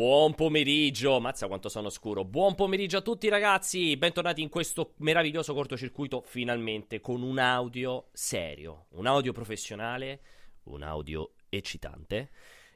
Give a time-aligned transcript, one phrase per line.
[0.00, 2.24] Buon pomeriggio, mazza quanto sono scuro.
[2.24, 8.86] Buon pomeriggio a tutti ragazzi, bentornati in questo meraviglioso cortocircuito finalmente con un audio serio,
[8.92, 10.20] un audio professionale,
[10.64, 12.30] un audio eccitante.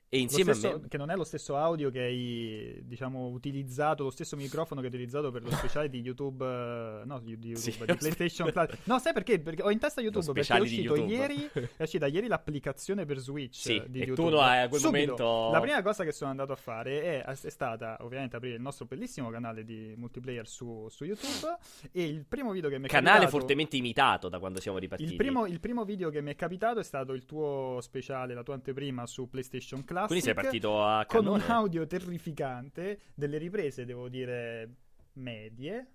[0.08, 0.88] E insieme stesso, a me...
[0.88, 4.92] Che non è lo stesso audio che hai, diciamo, utilizzato, lo stesso microfono che hai
[4.92, 8.68] utilizzato per lo speciale di YouTube, uh, no, di, YouTube, sì, di PlayStation Plus.
[8.84, 9.40] No, sai perché?
[9.40, 13.56] Perché ho in testa YouTube, perché è uscito ieri, è uscita ieri l'applicazione per Switch
[13.56, 14.30] sì, di YouTube.
[14.30, 15.50] tu a quel Subito, momento...
[15.50, 18.86] La prima cosa che sono andato a fare è, è, stata, ovviamente, aprire il nostro
[18.86, 21.56] bellissimo canale di multiplayer su, su YouTube
[21.90, 23.38] e il primo video che mi è canale capitato...
[23.38, 25.10] fortemente imitato da quando siamo ripartiti.
[25.10, 28.42] Il primo, il primo video che mi è capitato è stato il tuo speciale, la
[28.42, 30.06] tua anteprima su PlayStation Classic.
[30.06, 34.74] Quindi sei partito a con un audio terrificante, delle riprese, devo dire,
[35.14, 35.86] medie,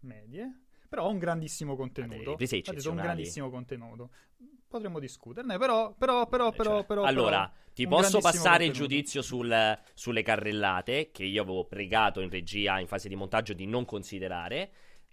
[0.00, 2.30] medie, però ho un grandissimo contenuto.
[2.30, 4.10] Riprese Infatti, un grandissimo contenuto.
[4.66, 8.94] Potremmo discuterne, però, però, però, però, Cioè, però allora, però, ti posso passare il contenuto.
[8.94, 13.66] giudizio sul- sulle carrellate che io avevo pregato in regia in fase di montaggio di
[13.66, 14.70] non considerare.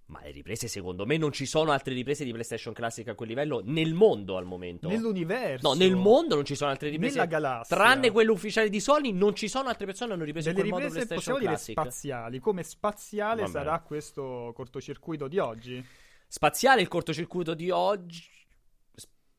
[0.09, 3.27] Ma le riprese, secondo me, non ci sono altre riprese di PlayStation Classic a quel
[3.27, 4.88] livello nel mondo al momento.
[4.88, 5.67] Nell'universo.
[5.67, 7.16] No, nel mondo non ci sono altre riprese.
[7.16, 7.75] Nella galassia.
[7.75, 10.69] Tranne quelle ufficiali di Sony, non ci sono altre persone che hanno ripreso Delle in
[10.69, 12.00] quel modo riprese PlayStation possiamo dire Classic.
[12.00, 12.39] spaziali.
[12.39, 13.66] Come spaziale Va bene.
[13.66, 15.85] sarà questo cortocircuito di oggi?
[16.25, 18.23] Spaziale il cortocircuito di oggi.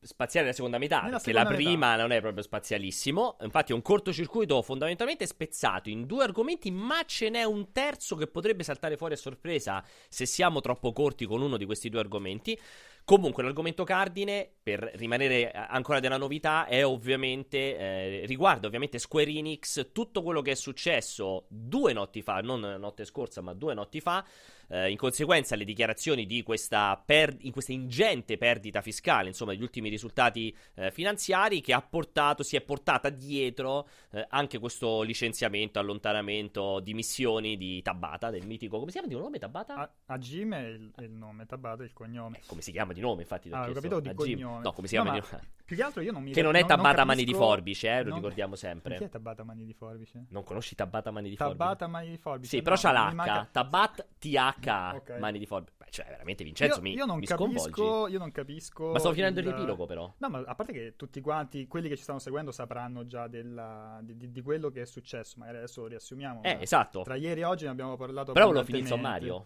[0.01, 3.35] Spaziale nella seconda metà, Nella perché seconda la prima non è proprio spazialissimo.
[3.41, 8.27] Infatti, è un cortocircuito fondamentalmente spezzato in due argomenti, ma ce n'è un terzo che
[8.27, 12.57] potrebbe saltare fuori a sorpresa se siamo troppo corti con uno di questi due argomenti.
[13.03, 17.77] Comunque, l'argomento cardine, per rimanere ancora della novità, è ovviamente.
[17.77, 23.03] eh, riguarda ovviamente Square Enix, tutto quello che è successo due notti fa, non notte
[23.03, 24.25] scorsa, ma due notti fa.
[24.69, 29.61] Eh, in conseguenza, le dichiarazioni di questa, per- in questa ingente perdita fiscale, insomma, degli
[29.61, 35.79] ultimi risultati eh, finanziari, che ha portato, si è portata dietro eh, anche questo licenziamento,
[35.79, 38.77] allontanamento, dimissioni di Tabata, del mitico.
[38.79, 39.75] Come si chiama di nome Tabata?
[39.75, 42.37] A- Agime è il, è il nome, Tabata è il cognome.
[42.37, 43.49] Eh, come si chiama di nome, infatti.
[43.51, 44.35] Ah, ho capito di A Jim.
[44.37, 44.63] cognome.
[44.63, 45.47] No, come si No, chiama ma di nome?
[45.69, 47.87] Più che altro io non mi Che non è Tabata non Mani di capisco- Forbice,
[47.89, 49.09] eh, lo non- ricordiamo Ma Chi è sempre.
[49.09, 50.25] Tabata Mani di Forbice?
[50.29, 51.57] Non conosci Tabata Mani di Forbice?
[51.57, 52.49] Tabata Mani di Forbice?
[52.49, 53.13] Sì, No, però c'ha l'H.
[53.13, 54.58] manca- Tabat TH
[54.95, 55.17] Ok.
[55.19, 55.73] Mani di Forbice.
[55.77, 58.91] Beh, cioè, veramente Vincenzo io, mi, io non mi capisco, io non capisco.
[58.91, 60.13] Ma stavo finendo il il riepilogo, però.
[60.17, 63.99] No, ma a parte che tutti quanti, quelli che ci stanno seguendo, sapranno già della-
[64.01, 65.35] di, di- di quello che è successo.
[65.37, 66.43] Magari adesso lo riassumiamo.
[66.43, 67.01] Eh, esatto.
[67.03, 68.31] Tra ieri e oggi ne abbiamo parlato.
[68.33, 68.89] Però il abbondantemente.
[68.89, 69.45] sommario.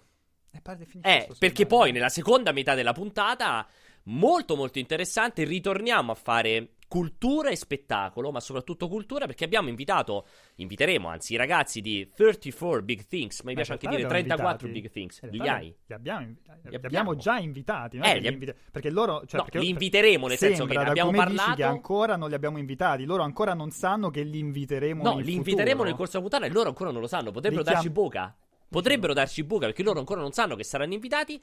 [0.51, 1.67] Eh, Eh, perché sommario.
[1.67, 3.65] poi nella seconda metà della puntata,
[4.03, 10.27] molto molto interessante, ritorniamo a fare cultura e spettacolo, ma soprattutto cultura, perché abbiamo invitato,
[10.57, 14.27] inviteremo anzi i ragazzi di 34 Big Things, ma mi piace anche dire li abbiamo
[14.27, 14.79] 34 invitati.
[14.79, 15.21] Big Things.
[15.23, 15.75] In Li hai?
[15.87, 16.85] Li abbiamo, invitati- li abbiamo.
[16.85, 17.97] abbiamo già invitati.
[17.97, 19.23] non è Eh, li invita- perché loro.
[19.25, 21.55] Cioè, No, perché li inviteremo, nel senso che ne abbiamo parlato.
[21.55, 23.05] che ancora non li abbiamo invitati.
[23.05, 25.01] Loro ancora non sanno che li inviteremo.
[25.01, 25.83] No, li inviteremo futuro.
[25.85, 27.31] nel corso della puntata e loro ancora non lo sanno.
[27.31, 28.35] Potrebbero chiam- darci buca.
[28.69, 31.41] Potrebbero darci buca perché loro ancora non sanno che saranno invitati.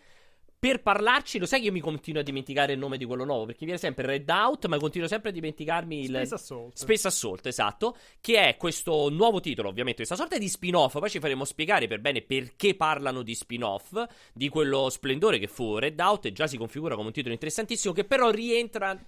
[0.61, 3.47] Per parlarci, lo sai che io mi continuo a dimenticare il nome di quello nuovo
[3.47, 6.77] perché viene sempre Red Out, ma continuo sempre a dimenticarmi il Space Assault.
[6.77, 10.99] Space Assault, esatto, che è questo nuovo titolo, ovviamente, questa sorta di spin-off.
[10.99, 14.05] Poi ci faremo spiegare per bene perché parlano di spin-off
[14.35, 17.95] di quello splendore che fu Red Out e già si configura come un titolo interessantissimo
[17.95, 19.03] che però rientra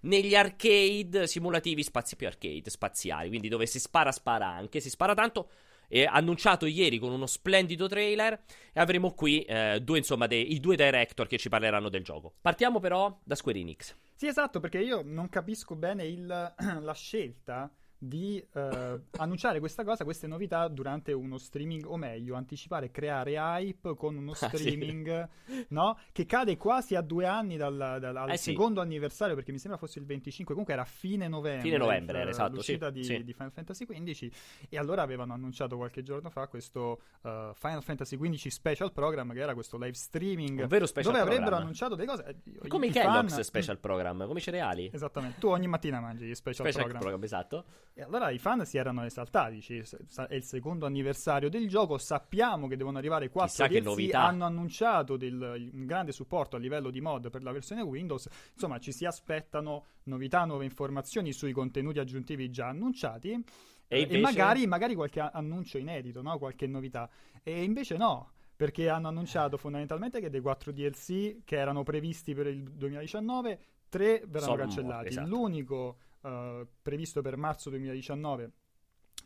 [0.00, 5.14] negli arcade simulativi spazi più arcade spaziali, quindi dove si spara spara anche, si spara
[5.14, 5.48] tanto.
[5.92, 8.40] E annunciato ieri con uno splendido trailer.
[8.72, 12.32] E avremo qui eh, due, insomma, dei, i due director che ci parleranno del gioco.
[12.40, 13.94] Partiamo però da Square Enix.
[14.14, 17.70] Sì, esatto, perché io non capisco bene il- la scelta
[18.02, 23.94] di eh, annunciare questa cosa, queste novità durante uno streaming, o meglio, anticipare, creare hype
[23.94, 24.56] con uno Ah, sì.
[24.56, 25.28] streaming,
[25.68, 25.98] no?
[26.12, 28.52] Che cade quasi a due anni dal, dal- al Eh, sì.
[28.52, 31.60] secondo anniversario, perché mi sembra fosse il 25, comunque era fine novembre.
[31.62, 33.22] Fine novembre era, esatto, l'uscita sì, di, sì.
[33.22, 34.30] di Final Fantasy XV,
[34.70, 39.40] e allora avevano annunciato qualche giorno fa questo eh, Final Fantasy XV Special Program, che
[39.40, 40.78] era questo live streaming, dove
[41.18, 41.60] avrebbero program.
[41.60, 42.24] annunciato delle cose.
[42.24, 44.88] eh, Come i fan- Kellogg's Special Program, come i cereali.
[44.90, 47.00] Esattamente, tu ogni mattina mangi gli special, Special program.
[47.00, 47.64] program, esatto.
[47.92, 49.60] E allora i fan si erano esaltati,
[50.06, 55.16] sa- è il secondo anniversario del gioco, sappiamo che devono arrivare quattro DLC, hanno annunciato
[55.16, 59.04] del- un grande supporto a livello di mod per la versione Windows, insomma ci si
[59.04, 63.42] aspettano novità, nuove informazioni sui contenuti aggiuntivi già annunciati E
[63.88, 66.38] eh, invece- magari, magari qualche annuncio inedito, no?
[66.38, 67.10] qualche novità.
[67.42, 72.46] E invece no, perché hanno annunciato fondamentalmente che dei quattro DLC che erano previsti per
[72.46, 73.58] il 2019,
[73.88, 75.08] tre verranno Sono cancellati.
[75.08, 75.28] esatto.
[75.28, 78.50] L'unico eh, previsto per marzo 2019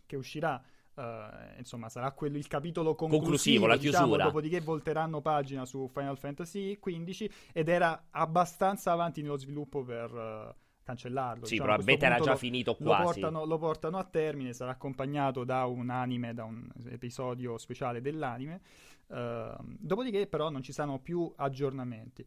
[0.06, 0.62] che uscirà
[0.96, 4.24] eh, insomma sarà quello il capitolo conclusivo, Conclusivo, la diciamo, chiusura.
[4.24, 10.54] dopodiché volteranno pagina su Final Fantasy XV ed era abbastanza avanti nello sviluppo per, eh,
[10.84, 11.46] cancellarlo.
[11.46, 13.20] Sì, diciamo, probabilmente era già lo, finito quasi.
[13.20, 18.00] Lo portano, lo portano, a termine, sarà accompagnato da un anime, da un episodio speciale
[18.00, 18.60] dell'anime.
[19.06, 22.24] Uh, dopodiché, però, non ci saranno più aggiornamenti.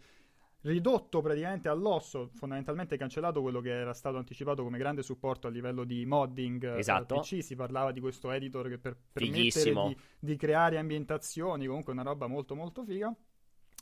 [0.68, 5.86] Ridotto praticamente all'osso, fondamentalmente cancellato quello che era stato anticipato come grande supporto a livello
[5.86, 7.22] di modding eh, esatto.
[7.22, 7.42] PC.
[7.42, 12.28] Si parlava di questo editor che per permettere di, di creare ambientazioni, comunque una roba
[12.28, 13.16] molto molto figa.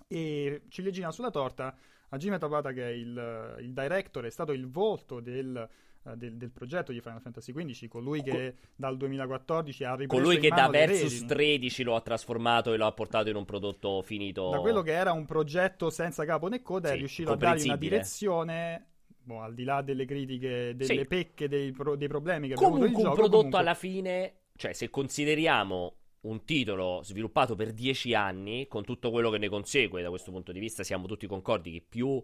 [0.08, 1.76] E ciliegina sulla torta,
[2.10, 5.68] Hajime Tabata che è il, il director, è stato il volto del,
[6.06, 10.24] uh, del, del, progetto di Final Fantasy XV, colui che Co- dal 2014 ha ripreso
[10.24, 14.02] Colui che da Versus 13 lo ha trasformato e lo ha portato in un prodotto
[14.02, 14.50] finito.
[14.50, 17.66] Da quello che era un progetto senza capo né coda sì, è riuscito a dargli
[17.66, 18.88] una direzione
[19.26, 21.06] Boh, al di là delle critiche, delle sì.
[21.06, 23.60] pecche, dei, pro- dei, problemi che comunque abbiamo avuto un gioco, prodotto comunque...
[23.60, 29.40] alla fine, cioè se consideriamo un titolo sviluppato per dieci anni, con tutto quello che
[29.40, 32.24] ne consegue da questo punto di vista, siamo tutti concordi che più,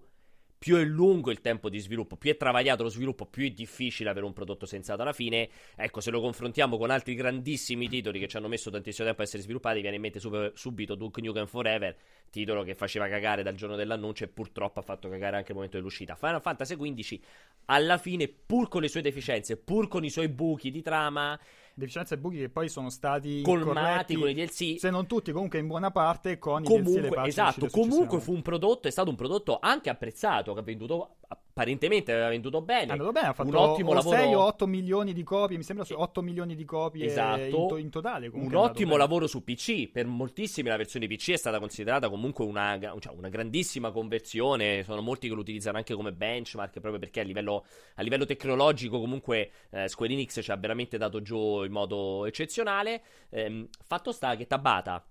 [0.61, 4.11] più è lungo il tempo di sviluppo, più è travagliato lo sviluppo, più è difficile
[4.11, 5.49] avere un prodotto sensato alla fine.
[5.75, 9.23] Ecco, se lo confrontiamo con altri grandissimi titoli che ci hanno messo tantissimo tempo a
[9.23, 11.97] essere sviluppati, viene in mente super, subito Duke Nukem Forever,
[12.29, 15.77] titolo che faceva cagare dal giorno dell'annuncio e purtroppo ha fatto cagare anche il momento
[15.77, 16.13] dell'uscita.
[16.13, 17.19] Final Fantasy XV,
[17.65, 21.39] alla fine, pur con le sue deficienze, pur con i suoi buchi di trama
[21.81, 24.79] deficienze e buchi che poi sono stati colmati con i DLC.
[24.79, 28.33] Se non tutti, comunque in buona parte con comunque, i DLC e Esatto, comunque fu
[28.33, 31.17] un prodotto, è stato un prodotto anche apprezzato, che ha venduto
[31.51, 32.93] apparentemente aveva venduto bene.
[32.93, 34.15] Andato bene, ha fatto un ottimo lavoro.
[34.15, 37.41] 6 o 8 milioni di copie, mi sembra 8 milioni di copie esatto.
[37.41, 38.29] in, to- in totale.
[38.31, 42.79] Un ottimo lavoro su PC, per moltissimi la versione PC è stata considerata comunque una,
[42.99, 47.23] cioè una, grandissima conversione, sono molti che lo utilizzano anche come benchmark proprio perché a
[47.23, 47.65] livello,
[47.95, 53.01] a livello tecnologico comunque eh, Square Enix ci ha veramente dato giù in modo eccezionale.
[53.29, 55.05] Eh, fatto sta che Tabata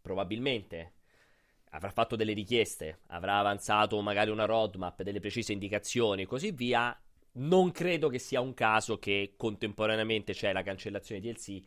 [0.00, 0.94] probabilmente
[1.70, 6.98] avrà fatto delle richieste, avrà avanzato magari una roadmap, delle precise indicazioni e così via.
[7.32, 11.62] Non credo che sia un caso che contemporaneamente c'è la cancellazione DLC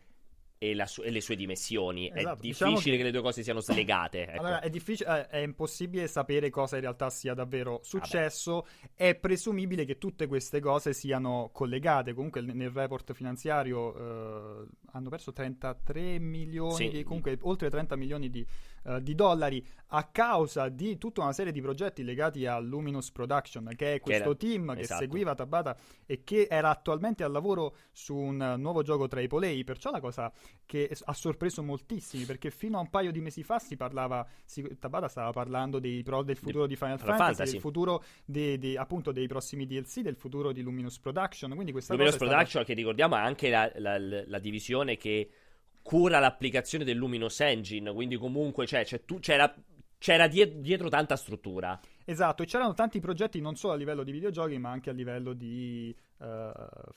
[0.58, 2.12] e, su- e, le sue dimensioni.
[2.14, 2.98] Esatto, è difficile diciamo che...
[2.98, 3.04] che...
[3.04, 4.28] le due cose siano slegate.
[4.28, 4.40] Ecco.
[4.40, 8.66] Allora, è, difficile, è, impossibile sapere cosa in realtà sia davvero successo.
[8.82, 9.10] Vabbè.
[9.10, 12.14] È presumibile che tutte queste cose siano collegate.
[12.14, 17.04] Comunque, nel report finanziario eh, hanno perso 33 milioni, sì.
[17.04, 18.46] comunque oltre 30 milioni di,
[18.84, 23.72] uh, di, dollari a causa di tutta una serie di progetti legati a Luminous Production,
[23.76, 24.54] che è questo che era...
[24.54, 25.02] team che esatto.
[25.02, 29.64] seguiva Tabata e che era attualmente al lavoro su un nuovo gioco AAA.
[29.64, 30.32] Perciò la cosa
[30.66, 34.78] che ha sorpreso moltissimi perché fino a un paio di mesi fa si parlava si,
[34.80, 38.58] Tabata stava parlando dei pro, del futuro di, di Final Fantasy, Fantasy, del futuro de,
[38.58, 42.74] de, appunto dei prossimi DLC del futuro di Luminous Production quindi questa Luminous Production che
[42.74, 45.30] ricordiamo è anche la, la, la, divisione che
[45.84, 49.20] cura l'applicazione del Luminous Engine quindi comunque cioè, tu,
[50.04, 54.12] c'era, c'era dietro tanta struttura Esatto, e c'erano tanti progetti non solo a livello di
[54.12, 56.26] videogiochi, ma anche a livello di uh,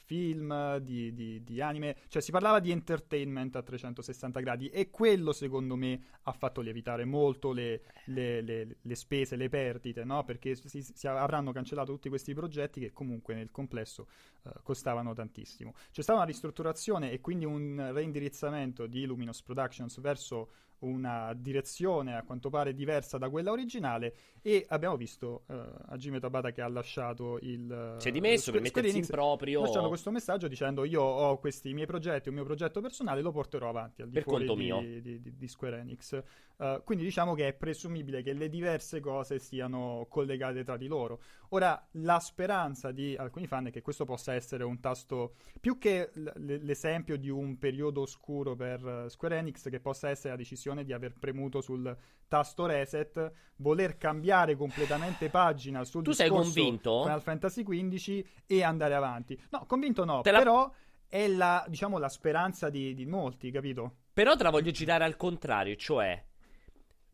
[0.05, 5.33] film, di, di, di, anime, cioè si parlava di entertainment a 360 gradi e quello
[5.33, 10.25] secondo me ha fatto lievitare molto le, le, le, le spese, le perdite, no?
[10.25, 14.09] perché si, si, avranno cancellato tutti questi progetti che comunque nel complesso
[14.43, 15.75] uh, costavano tantissimo.
[15.93, 20.49] C'è stata una ristrutturazione e quindi un reindirizzamento di Luminous Productions verso
[20.81, 25.55] una direzione a quanto pare diversa da quella originale e abbiamo visto uh,
[25.89, 29.63] Hajime Tabata che ha lasciato il si è dimesso per mettersi in proprio.
[29.63, 33.69] lasciando questo messaggio dicendo io ho questi miei progetti un mio progetto personale lo porterò
[33.69, 36.23] avanti al di per fuori di, di, di, di, Square Enix.
[36.57, 41.21] Uh, quindi diciamo che è presumibile che le diverse cose siano collegate tra di loro
[41.51, 46.11] ora la speranza di alcuni fan è che questo possa essere un tasto più che
[46.15, 46.31] l-
[46.63, 51.15] l'esempio di un periodo oscuro per Square Enix che possa essere la decisione di aver
[51.19, 51.97] premuto sul
[52.29, 57.03] tasto reset, voler cambiare completamente pagina sul tu sei convinto?
[57.03, 59.41] Final Fantasy XV e andare avanti.
[59.51, 60.71] No, convinto no, te però
[61.09, 63.97] è la, diciamo, la speranza di, di molti, capito?
[64.13, 66.25] Però te la voglio girare al contrario, cioè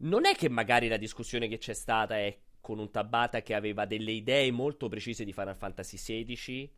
[0.02, 3.84] non è che magari la discussione che c'è stata è con un Tabata che aveva
[3.84, 6.70] delle idee molto precise di Final Fantasy XVI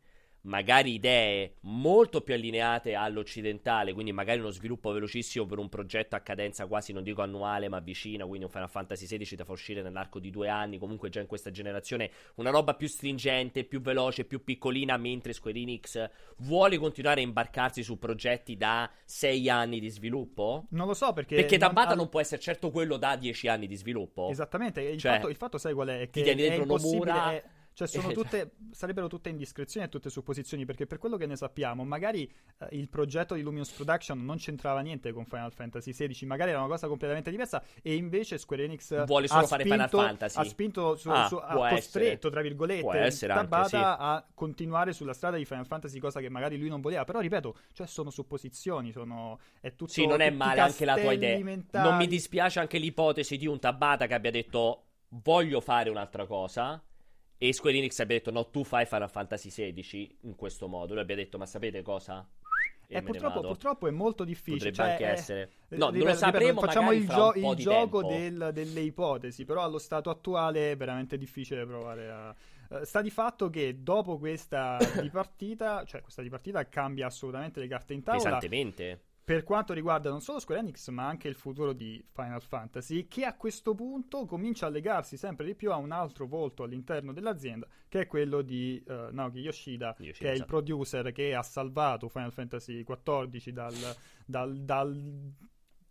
[0.45, 6.19] magari idee molto più allineate all'occidentale, quindi magari uno sviluppo velocissimo per un progetto a
[6.19, 9.81] cadenza quasi non dico annuale ma vicina, quindi un Final Fantasy XVI da far uscire
[9.81, 14.25] nell'arco di due anni, comunque già in questa generazione una roba più stringente, più veloce,
[14.25, 19.89] più piccolina, mentre Square Enix vuole continuare a imbarcarsi su progetti da sei anni di
[19.89, 20.67] sviluppo?
[20.69, 21.35] Non lo so perché...
[21.35, 24.29] Perché Tabata non, non può essere certo quello da dieci anni di sviluppo.
[24.29, 25.99] Esattamente, il, cioè, fatto, il fatto sai qual è?
[25.99, 27.31] Che ti tieni dentro Nomura...
[27.31, 27.43] È
[27.75, 31.83] Cioè, sono tutte, sarebbero tutte indiscrezioni e tutte supposizioni, perché per quello che ne sappiamo,
[31.83, 32.23] magari
[32.57, 36.59] eh, il progetto di Luminous Production non c'entrava niente con Final Fantasy XVI, magari era
[36.59, 40.39] una cosa completamente diversa, e invece Square Enix vuole solo fare spinto, Final Fantasy.
[40.39, 43.75] Ha spinto, su, ah, su, ha costretto, tra virgolette, Tabata sì.
[43.75, 47.03] a continuare sulla strada di Final Fantasy, cosa che magari lui non voleva.
[47.03, 51.11] Però, ripeto, cioè sono supposizioni, sono, è tutto Sì, non è male anche la tua
[51.11, 51.37] idea.
[51.73, 56.81] Non mi dispiace anche l'ipotesi di un Tabata che abbia detto voglio fare un'altra cosa
[57.37, 60.93] e Square Enix abbia detto no, tu fai Final Fantasy XVI in questo modo.
[60.93, 62.27] Lui abbia detto ma sapete cosa?
[62.87, 64.69] E eh, purtroppo, purtroppo, è molto difficile.
[64.69, 65.51] Potrebbe cioè, anche è, essere.
[65.69, 66.47] No, ripeto, non lo sapremo.
[66.47, 71.17] Ripeto, facciamo il, gio- il gioco del, delle ipotesi, però allo stato attuale è veramente
[71.17, 72.35] difficile provare a.
[72.67, 77.93] Uh, sta di fatto che dopo questa dipartita, cioè questa dipartita cambia assolutamente le carte
[77.93, 78.23] in tavola.
[78.23, 83.07] Pesantemente per quanto riguarda non solo Square Enix ma anche il futuro di Final Fantasy
[83.07, 87.11] che a questo punto comincia a legarsi sempre di più a un altro volto all'interno
[87.11, 91.41] dell'azienda che è quello di uh, Naoki Yoshida, Yoshida che è il producer che ha
[91.41, 93.73] salvato Final Fantasy XIV dal,
[94.25, 95.33] dal, dal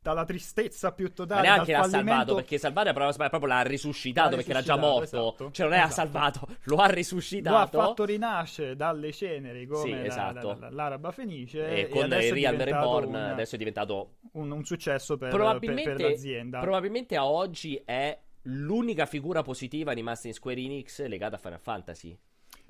[0.05, 1.49] dalla tristezza più totale.
[1.49, 2.09] Ma neanche l'ha fallimento...
[2.11, 5.03] salvato perché salvare proprio, proprio l'ha risuscitato l'ha perché era già morto.
[5.31, 5.51] Esatto.
[5.51, 5.95] Cioè, non è esatto.
[5.95, 7.57] salvato, lo ha risuscitato.
[7.57, 10.49] Lo ha fatto rinascere dalle ceneri come sì, esatto.
[10.49, 11.67] la, la, l'Araba Fenice.
[11.67, 16.01] E, e con Real Reborn un, adesso è diventato un, un successo per, per, per
[16.01, 16.61] l'azienda.
[16.61, 22.19] Probabilmente a oggi è l'unica figura positiva rimasta in Square Enix legata a Final Fantasy.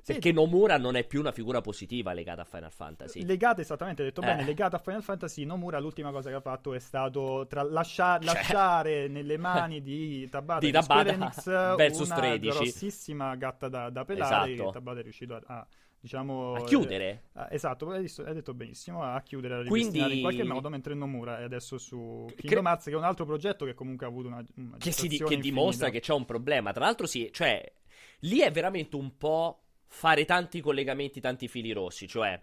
[0.05, 3.25] Perché Nomura non è più una figura positiva legata a Final Fantasy.
[3.25, 4.25] Legata, esattamente, hai detto eh.
[4.25, 8.19] bene, legata a Final Fantasy, Nomura l'ultima cosa che ha fatto è stato tra lascia-
[8.19, 8.33] cioè.
[8.33, 11.45] lasciare nelle mani di Tabata, di Tabata Enix
[11.75, 12.49] versus una 13.
[12.49, 14.69] grossissima gatta da, da pelare esatto.
[14.71, 15.67] Tabata è riuscito a, a
[16.05, 20.17] diciamo a chiudere eh, esatto hai, detto, hai, detto benissimo a chiudere a Quindi...
[20.17, 23.65] in qualche modo mentre Nomura è adesso su Kingdom Hearts che è un altro progetto
[23.65, 26.85] che comunque ha avuto una, una che, si, che dimostra che c'è un problema tra
[26.85, 27.63] l'altro sì cioè
[28.19, 32.39] lì è veramente un po' fare tanti collegamenti, tanti fili rossi, cioè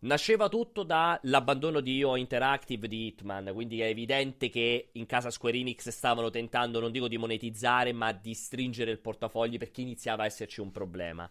[0.00, 5.56] nasceva tutto dall'abbandono di IO Interactive di Hitman, quindi è evidente che in casa Square
[5.56, 10.26] Enix stavano tentando, non dico di monetizzare, ma di stringere il portafogli perché iniziava a
[10.26, 11.28] esserci un problema.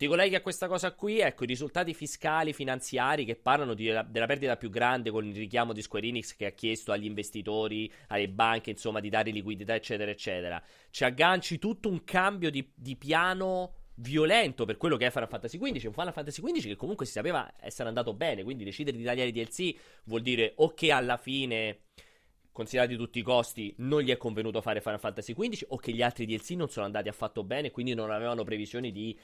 [0.00, 4.24] Ti colleghi a questa cosa qui, ecco, i risultati fiscali, finanziari che parlano di, della
[4.26, 8.30] perdita più grande con il richiamo di Square Enix che ha chiesto agli investitori, alle
[8.30, 10.62] banche, insomma, di dare liquidità, eccetera, eccetera.
[10.88, 15.58] Ci agganci tutto un cambio di, di piano violento per quello che è Final Fantasy
[15.58, 15.86] XV.
[15.86, 18.42] Un Final Fantasy XV che comunque si sapeva essere andato bene.
[18.42, 21.80] Quindi decidere di tagliare i DLC vuol dire o che alla fine,
[22.50, 26.02] considerati tutti i costi, non gli è convenuto fare Final Fantasy XV, o che gli
[26.02, 27.70] altri DLC non sono andati affatto bene.
[27.70, 29.16] Quindi non avevano previsioni di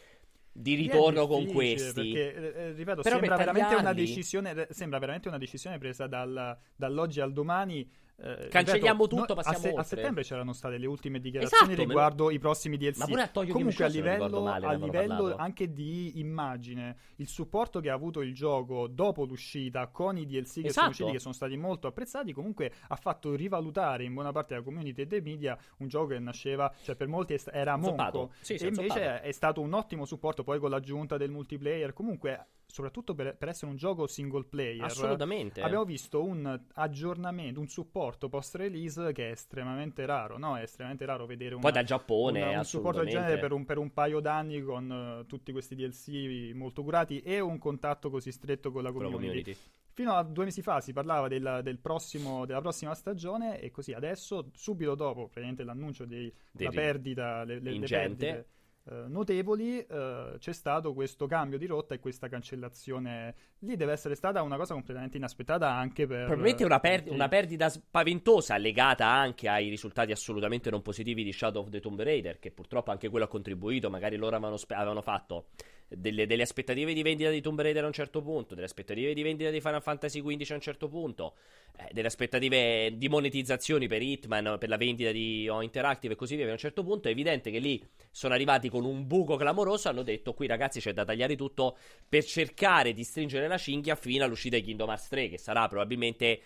[0.58, 2.12] di ritorno con questi.
[2.12, 7.86] Perché, eh, ripeto, sembra veramente, decisione, sembra veramente, una decisione, presa dal, dall'oggi al domani
[8.18, 11.86] eh, Cancelliamo ripeto, tutto, passiamo a, se- a, settembre c'erano state le ultime dichiarazioni esatto,
[11.86, 12.96] riguardo i prossimi DLC.
[12.98, 17.80] Ma pure a Tokyo Comunque a livello, male, a livello anche di immagine, il supporto
[17.80, 20.72] che ha avuto il gioco dopo l'uscita con i DLC che esatto.
[20.72, 24.64] sono usciti, che sono stati molto apprezzati, comunque ha fatto rivalutare in buona parte della
[24.64, 28.32] community e dei media un gioco che nasceva, cioè per molti era monco.
[28.40, 31.92] Sì, e invece è stato un ottimo supporto poi con l'aggiunta del multiplayer.
[31.92, 32.46] Comunque
[32.76, 34.84] soprattutto per, per, essere un gioco single player.
[34.84, 35.62] Assolutamente.
[35.62, 40.58] Abbiamo visto un aggiornamento, un supporto post release che è estremamente raro, no?
[40.58, 43.64] È estremamente raro vedere un, Poi dal Giappone, una, un supporto del genere per un,
[43.64, 48.30] per un, paio d'anni con uh, tutti questi DLC molto curati e un contatto così
[48.30, 49.16] stretto con la community.
[49.16, 49.56] community.
[49.92, 53.94] Fino a due mesi fa si parlava del, del prossimo, della prossima stagione e così
[53.94, 58.46] adesso, subito dopo praticamente l'annuncio della perdita, le, le, le perdite
[58.88, 63.34] eh, notevoli, eh, c'è stato questo cambio di rotta e questa cancellazione.
[63.60, 66.26] Lì deve essere stata una cosa completamente inaspettata anche per.
[66.26, 71.62] Probabilmente una, per- una perdita spaventosa legata anche ai risultati assolutamente non positivi di Shadow
[71.62, 73.90] of the Tomb Raider, che purtroppo anche quello ha contribuito.
[73.90, 75.46] Magari loro avevano, spe- avevano fatto
[75.88, 79.22] delle, delle, aspettative di vendita di Tomb Raider a un certo punto, delle aspettative di
[79.22, 81.34] vendita di Final Fantasy XV a un certo punto,
[81.78, 86.36] eh, delle aspettative di monetizzazioni per Hitman, per la vendita di O Interactive e così
[86.36, 86.48] via.
[86.48, 89.88] A un certo punto è evidente che lì sono arrivati con un buco clamoroso.
[89.88, 91.76] Hanno detto: Qui ragazzi c'è da tagliare tutto
[92.08, 96.40] per cercare di stringere la cinghia fino all'uscita di Kingdom Hearts 3, che sarà probabilmente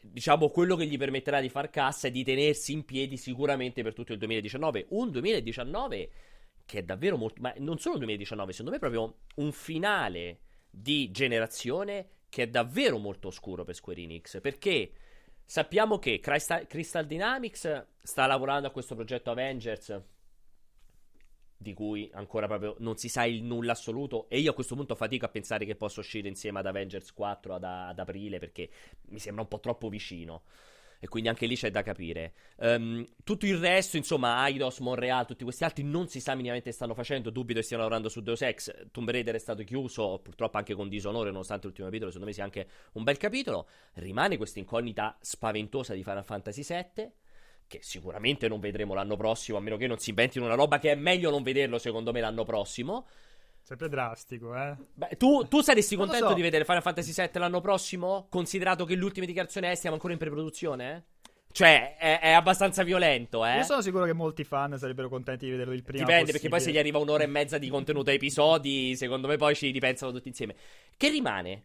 [0.00, 3.94] diciamo, quello che gli permetterà di far cassa e di tenersi in piedi sicuramente per
[3.94, 4.86] tutto il 2019.
[4.90, 6.10] Un 2019
[6.66, 7.40] che è davvero molto...
[7.40, 12.48] Ma non solo il 2019, secondo me è proprio un finale di generazione che è
[12.48, 14.90] davvero molto oscuro per Square Enix, perché
[15.44, 20.02] sappiamo che Crystal, Crystal Dynamics sta lavorando a questo progetto Avengers
[21.58, 24.94] di cui ancora proprio non si sa il nulla assoluto e io a questo punto
[24.94, 28.68] fatico a pensare che possa uscire insieme ad Avengers 4 ad, ad aprile perché
[29.06, 30.42] mi sembra un po' troppo vicino.
[30.98, 32.32] E quindi anche lì c'è da capire.
[32.56, 36.74] Um, tutto il resto, insomma, Aidos, Monreal, tutti questi altri non si sa minimamente che
[36.74, 37.30] stanno facendo.
[37.30, 38.88] Dubito che stiano lavorando su Deus Ex.
[38.90, 42.44] Tomb Raider è stato chiuso, purtroppo anche con disonore, nonostante l'ultimo capitolo, secondo me sia
[42.44, 43.68] anche un bel capitolo.
[43.94, 47.10] Rimane questa incognita spaventosa di Final Fantasy VII.
[47.68, 50.92] Che sicuramente non vedremo l'anno prossimo, a meno che non si inventino una roba che
[50.92, 53.06] è meglio non vederlo, secondo me, l'anno prossimo.
[53.66, 54.76] Sempre drastico, eh.
[54.94, 56.34] Beh, tu, tu saresti contento so.
[56.34, 58.28] di vedere Final Fantasy VII l'anno prossimo?
[58.30, 61.06] Considerato che l'ultima dichiarazione è stiamo ancora in preproduzione?
[61.50, 63.56] Cioè, è, è, abbastanza violento, eh.
[63.56, 66.48] Io sono sicuro che molti fan sarebbero contenti di vederlo il prima Dipende, possibile.
[66.48, 69.56] perché poi se gli arriva un'ora e mezza di contenuto a episodi, secondo me poi
[69.56, 70.54] ci ripensano tutti insieme.
[70.96, 71.64] Che rimane?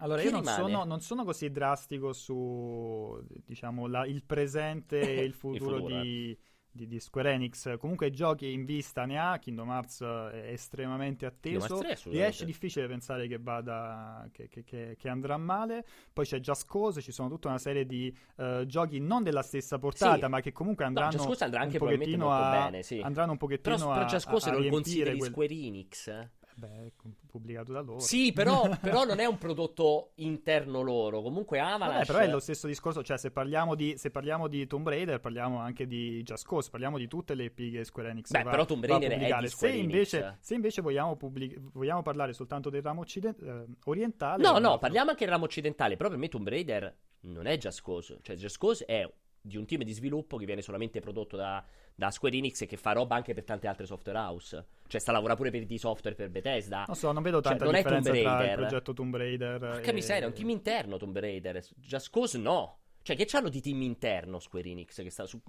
[0.00, 5.24] Allora, che io non sono, non sono, così drastico su, diciamo, la, il presente e
[5.24, 6.30] il futuro, il futuro di...
[6.30, 6.46] Eh
[6.78, 7.76] di, di, Square Enix.
[7.78, 11.80] Comunque giochi in vista ne ha, Kingdom Hearts è estremamente atteso.
[12.04, 15.84] Riesce difficile pensare che vada che, che, che, che, andrà male.
[16.12, 19.78] Poi c'è Just Cause, ci sono tutta una serie di uh, giochi non della stessa
[19.78, 20.30] portata, sì.
[20.30, 23.00] ma che comunque andranno no, andrà anche un pochettino a, bene, sì.
[23.00, 25.30] andranno un pochettino però, a, però Just Cause a, lo consideri quel...
[25.30, 26.28] Square Enix?
[26.58, 26.92] Beh,
[27.28, 28.00] pubblicato da loro.
[28.00, 31.22] Sì, però, però, non è un prodotto interno loro.
[31.22, 31.92] Comunque Avalanche...
[31.92, 33.04] Vabbè, però è lo stesso discorso.
[33.04, 36.68] Cioè, se parliamo di, se parliamo di Tomb Raider, parliamo anche di Just Cause.
[36.68, 39.48] Parliamo di tutte le IP che Square Enix Beh, va, però Tomb Raider è di
[39.48, 44.42] se invece, se invece vogliamo, pubblic- vogliamo, parlare soltanto del ramo occiden- eh, orientale...
[44.42, 45.96] No, no, parliamo anche del ramo occidentale.
[45.96, 48.18] Però per me Tomb Raider non è Just Cause.
[48.20, 49.08] Cioè, Just Cause è
[49.40, 51.64] di un team di sviluppo che viene solamente prodotto da,
[51.94, 54.66] da Square Enix e che fa roba anche per tante altre software house.
[54.86, 56.84] Cioè, sta lavorando pure per di software per Bethesda.
[56.86, 59.58] Non so, non vedo cioè, tanta cioè, differenza tra il progetto Tomb Raider.
[59.58, 59.92] Porca e...
[59.92, 61.64] miseria, è un team interno Tomb Raider.
[61.76, 62.78] Just Cause no.
[63.02, 65.02] Cioè, che c'hanno di team interno Square Enix?
[65.02, 65.40] Che sta su...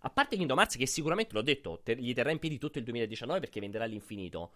[0.00, 2.84] A parte Kingdom Hearts, che sicuramente l'ho detto, te- gli terrà in piedi tutto il
[2.84, 4.52] 2019 perché venderà all'infinito.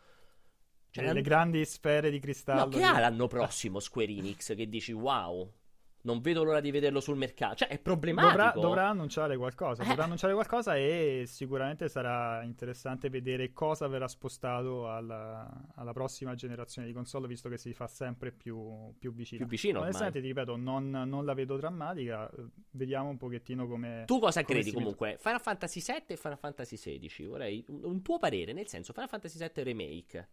[0.91, 2.65] Cioè, le, le grandi sfere di cristallo.
[2.65, 5.53] No, che ha l'anno prossimo Square Enix che dici wow?
[6.01, 7.57] Non vedo l'ora di vederlo sul mercato.
[7.57, 8.37] Cioè, è problematico.
[8.37, 9.83] Dovrà, dovrà annunciare qualcosa.
[9.83, 9.87] Eh.
[9.87, 16.87] Dovrà annunciare qualcosa e sicuramente sarà interessante vedere cosa verrà spostato alla, alla, prossima generazione
[16.87, 19.41] di console, visto che si fa sempre più, più vicino.
[19.41, 19.81] Più vicino.
[19.81, 22.31] Onestamente, ti ripeto, non, non, la vedo drammatica.
[22.71, 24.05] Vediamo un pochettino come.
[24.07, 25.09] Tu cosa come credi comunque?
[25.09, 27.27] Met- Final Fantasy VII e Final Fantasy XVI?
[27.27, 30.29] Vorrei un, un, tuo parere, nel senso, Final Fantasy VII Remake.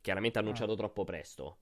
[0.00, 0.76] Chiaramente annunciato ah.
[0.76, 1.58] troppo presto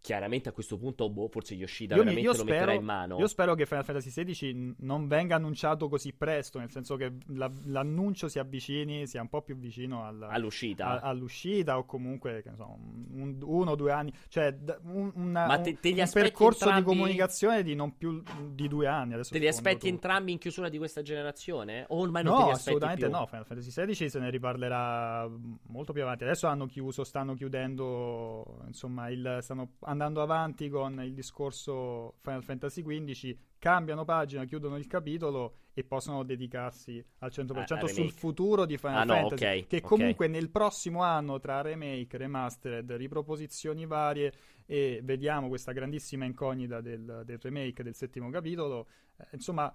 [0.00, 3.18] chiaramente a questo punto boh, forse Yoshida io veramente io lo spero, metterà in mano.
[3.18, 7.50] Io spero che Final Fantasy XVI non venga annunciato così presto, nel senso che la,
[7.64, 11.00] l'annuncio si avvicini, sia un po' più vicino al, all'uscita.
[11.00, 12.78] A, all'uscita o comunque so,
[13.12, 16.90] un, uno o due anni, cioè un, una, te, te un percorso entrambi...
[16.90, 18.22] di comunicazione di non più
[18.52, 19.14] di due anni.
[19.14, 19.86] Adesso te li aspetti tu.
[19.86, 21.84] entrambi in chiusura di questa generazione?
[21.88, 23.14] O ormai non no, te li assolutamente più?
[23.14, 25.28] no, Final Fantasy XVI se ne riparlerà
[25.66, 26.24] molto più avanti.
[26.24, 32.82] Adesso hanno chiuso, stanno chiudendo, insomma, il, stanno andando avanti con il discorso Final Fantasy
[32.82, 38.78] XV, cambiano pagina, chiudono il capitolo e possono dedicarsi al 100% ah, sul futuro di
[38.78, 40.40] Final ah, Fantasy, no, okay, che comunque okay.
[40.40, 44.32] nel prossimo anno tra remake, remastered, riproposizioni varie
[44.64, 49.72] e vediamo questa grandissima incognita del, del remake del settimo capitolo, eh, insomma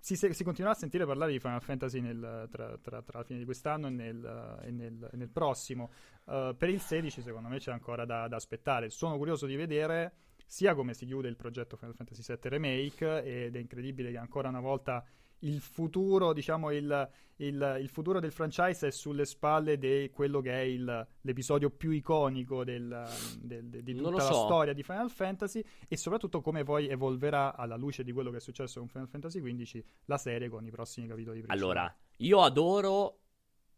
[0.00, 3.38] si, si, continuerà a sentire parlare di Final Fantasy nel, tra, tra, tra, la fine
[3.38, 5.90] di quest'anno e nel, e nel, e nel prossimo.
[6.24, 8.90] Uh, per il 16, secondo me, c'è ancora da, da, aspettare.
[8.90, 10.14] Sono curioso di vedere
[10.46, 14.48] sia come si chiude il progetto Final Fantasy VII Remake, ed è incredibile che ancora
[14.48, 15.04] una volta
[15.40, 20.52] il futuro, diciamo, il, il, il, futuro del franchise è sulle spalle di quello che
[20.52, 23.06] è il, l'episodio più iconico del,
[23.40, 24.44] del, de, di tutta la so.
[24.44, 28.40] storia di Final Fantasy e soprattutto come poi evolverà alla luce di quello che è
[28.40, 31.60] successo con Final Fantasy XV la serie con i prossimi capitoli principali.
[31.60, 33.20] Allora, io adoro,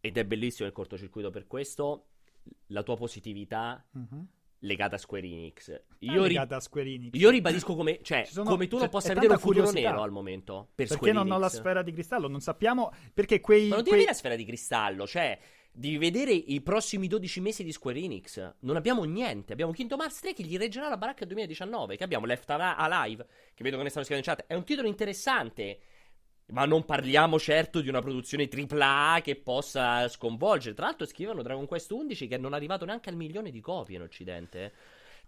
[0.01, 2.07] ed è bellissimo il cortocircuito per questo,
[2.69, 3.85] la tua positività.
[3.97, 4.23] Mm-hmm
[4.61, 5.81] legata a Square Enix.
[6.01, 7.19] Io, ri- a Square Enix.
[7.19, 10.71] io ribadisco come, cioè, sono, come tu non possa vedere un futuro nero al momento.
[10.75, 11.37] Per perché Square non Enix.
[11.37, 12.29] ho la sfera di cristallo?
[12.29, 13.69] Non sappiamo perché quei.
[13.69, 14.01] Ma non devi quei...
[14.01, 15.39] avere la sfera di cristallo, cioè.
[15.73, 18.55] Devi vedere i prossimi 12 mesi di Square Enix.
[18.61, 19.53] Non abbiamo niente.
[19.53, 21.97] Abbiamo Kingdom Hearts 3 che gli reggerà la baracca 2019.
[21.97, 23.25] Che abbiamo Left Alive.
[23.55, 24.47] Che vedo che ne stanno scrivendo in chat.
[24.49, 25.79] È un titolo interessante.
[26.51, 30.75] Ma non parliamo certo di una produzione AAA che possa sconvolgere.
[30.75, 33.97] Tra l'altro scrivono Dragon Quest 11 che non è arrivato neanche al milione di copie
[33.97, 34.73] in Occidente.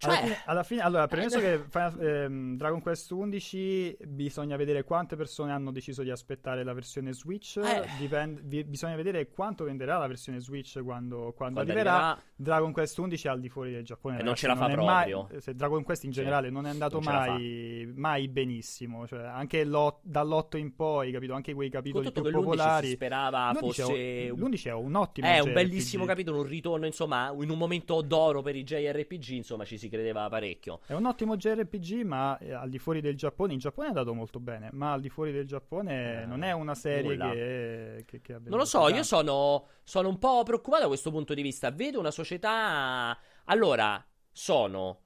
[0.03, 0.11] Cioè...
[0.11, 5.15] Alla, fine, alla fine, allora, premesso eh, che ehm, Dragon Quest 11 bisogna vedere quante
[5.15, 7.87] persone hanno deciso di aspettare la versione Switch, eh.
[7.97, 11.93] dipende, vi, bisogna vedere quanto venderà la versione Switch quando, quando, quando arriverà.
[11.93, 12.21] arriverà.
[12.35, 14.19] Dragon Quest 11 è al di fuori del Giappone.
[14.19, 14.85] E non ce la fa proprio.
[14.85, 16.53] Mai, se Dragon Quest in generale sì.
[16.53, 21.33] non è andato non mai, mai, benissimo, cioè, anche dall'8 in poi, capito?
[21.33, 22.87] Anche quei capitoli più popolari.
[22.87, 24.27] si sperava fosse...
[24.29, 28.41] L'11 è un ottimo È un bellissimo capitolo, un ritorno, insomma, in un momento d'oro
[28.41, 30.79] per i JRPG, insomma, ci si credeva parecchio.
[30.85, 34.13] È un ottimo JRPG, ma eh, al di fuori del Giappone, in Giappone è andato
[34.13, 38.21] molto bene, ma al di fuori del Giappone uh, non è una serie che, che,
[38.21, 41.69] che Non lo so, io sono, sono un po' preoccupato da questo punto di vista.
[41.71, 43.17] Vedo una società...
[43.45, 45.01] Allora, sono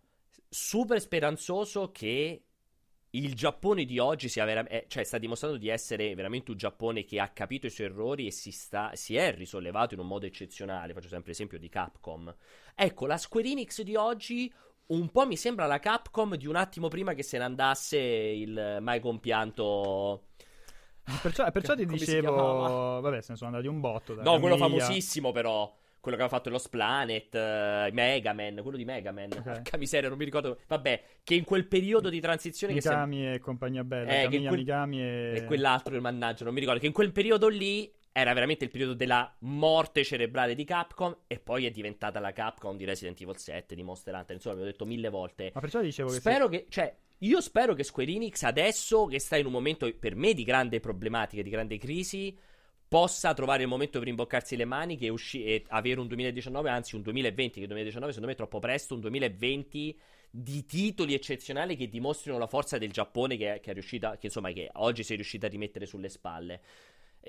[0.47, 2.43] super speranzoso che
[3.12, 7.04] il Giappone di oggi sia vera- eh, cioè, sta dimostrando di essere veramente un Giappone
[7.04, 10.26] che ha capito i suoi errori e si, sta, si è risollevato in un modo
[10.26, 10.93] eccezionale.
[10.93, 12.34] Faccio sempre l'esempio di Capcom.
[12.76, 14.54] Ecco, la Square Enix di oggi
[14.88, 18.78] un po' mi sembra la Capcom di un attimo prima che se ne andasse il
[18.82, 20.23] mai compianto.
[21.21, 24.13] Perciò, perciò ti dicevo, vabbè, se ne sono andati un botto.
[24.13, 24.39] no, Camilla.
[24.39, 29.12] quello famosissimo, però quello che aveva fatto Lost Planet, uh, Mega Man, quello di Mega
[29.12, 29.30] Man.
[29.32, 29.41] Okay.
[29.41, 30.60] Porca miseria, non mi ricordo.
[30.67, 32.73] Vabbè, che in quel periodo di transizione.
[32.73, 34.10] Mikami sem- e compagnia bella.
[34.10, 34.60] Eh, Camilla, quel...
[34.60, 35.34] Mikami e...
[35.36, 36.80] e quell'altro, mannaggia, non mi ricordo.
[36.80, 41.39] Che in quel periodo lì era veramente il periodo della morte cerebrale di Capcom e
[41.39, 44.65] poi è diventata la Capcom di Resident Evil 7, di Monster Hunter, insomma, vi ho
[44.65, 45.52] detto mille volte.
[45.54, 46.52] Ma perciò dicevo che Spero se...
[46.52, 50.34] che, cioè, io spero che Square Enix adesso che sta in un momento per me
[50.34, 52.38] di grande problematica, di grande crisi,
[52.88, 56.96] possa trovare il momento per imboccarsi le maniche e, usci- e avere un 2019, anzi
[56.96, 61.89] un 2020, che 2019 secondo me è troppo presto, un 2020 di titoli eccezionali che
[61.89, 65.15] dimostrino la forza del Giappone che, che è riuscita, che insomma che oggi si è
[65.15, 66.62] riuscita a rimettere sulle spalle.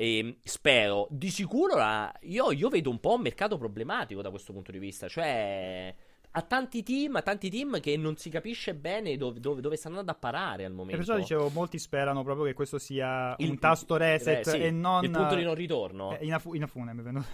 [0.00, 4.52] E spero, di sicuro la, io, io vedo un po' un mercato problematico da questo
[4.52, 5.92] punto di vista, cioè
[6.30, 9.98] ha tanti team, ha tanti team che non si capisce bene dove, dove, dove stanno
[9.98, 10.94] andando a parare al momento.
[10.94, 14.60] E perciò dicevo, molti sperano proprio che questo sia il, un tasto reset eh, sì,
[14.60, 15.02] e non...
[15.02, 16.16] Il punto di non ritorno.
[16.16, 17.26] Eh, Inafu- Inafune mi è venuto.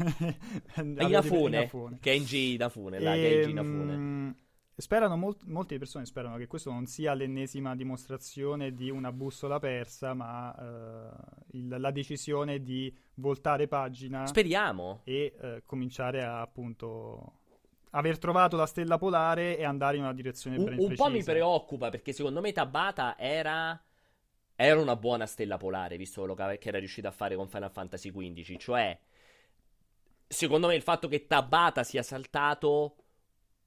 [1.06, 4.36] Inafune, Inafune, che è in G Inafune, là, e, in G Inafune.
[4.76, 10.14] Sperano, molt- molte persone sperano che questo non sia l'ennesima dimostrazione di una bussola persa,
[10.14, 14.26] ma uh, il, la decisione di voltare pagina.
[14.26, 15.02] Speriamo.
[15.04, 17.42] E uh, cominciare a appunto
[17.90, 21.02] aver trovato la stella polare e andare in una direzione ben un, precisa.
[21.04, 23.80] Un po' mi preoccupa perché secondo me Tabata era,
[24.56, 28.10] era una buona stella polare, visto quello che era riuscito a fare con Final Fantasy
[28.10, 28.56] XV.
[28.56, 28.98] Cioè,
[30.26, 32.96] secondo me il fatto che Tabata sia saltato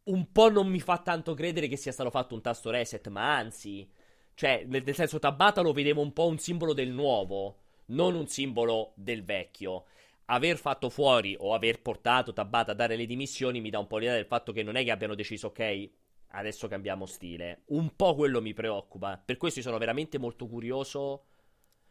[0.07, 3.35] un po' non mi fa tanto credere che sia stato fatto un tasto reset, ma
[3.35, 3.89] anzi,
[4.33, 8.27] cioè, nel, nel senso Tabata lo vedevo un po' un simbolo del nuovo, non un
[8.27, 9.85] simbolo del vecchio
[10.29, 13.97] aver fatto fuori o aver portato Tabata a dare le dimissioni mi dà un po'
[13.97, 15.89] l'idea del fatto che non è che abbiano deciso, ok,
[16.29, 17.61] adesso cambiamo stile.
[17.67, 19.21] Un po' quello mi preoccupa.
[19.23, 21.25] Per questo sono veramente molto curioso.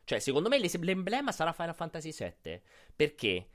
[0.05, 2.61] Cioè, secondo me l'emblema sarà Final Fantasy VII.
[2.94, 3.48] Perché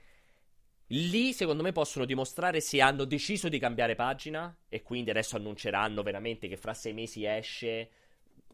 [0.91, 4.55] lì, secondo me, possono dimostrare se hanno deciso di cambiare pagina.
[4.69, 7.89] E quindi adesso annunceranno veramente che fra sei mesi esce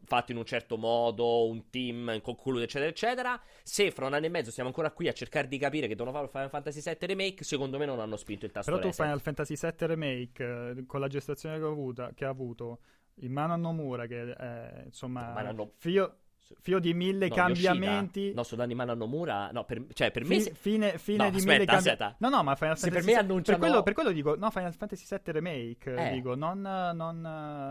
[0.04, 3.40] fatto in un certo modo, un team concluso, eccetera, eccetera.
[3.62, 6.16] Se fra un anno e mezzo siamo ancora qui a cercare di capire che devono
[6.16, 9.04] fare Final Fantasy VII Remake, secondo me non hanno spinto il tasto Però tu reset.
[9.04, 12.80] Final Fantasy VII Remake, eh, con la gestazione che ha, avuto, che ha avuto,
[13.20, 15.72] in mano a Nomura, che è, insomma, Manano...
[15.76, 16.18] figlio
[16.60, 18.20] Fio di mille no, cambiamenti.
[18.20, 18.36] Yoshida.
[18.36, 19.50] No, sto dando in mano a Nomura.
[19.52, 20.40] No, per, cioè, per me.
[20.40, 22.16] Fi, fine, fine no, di aspetta, mille cambiamenti.
[22.18, 23.58] No, no, ma Final Se Fantasy per me annunciano.
[23.58, 25.94] Per quello, per quello dico, no, Final Fantasy VII Remake.
[25.94, 26.12] Eh.
[26.12, 26.60] Dico, non.
[26.60, 27.20] non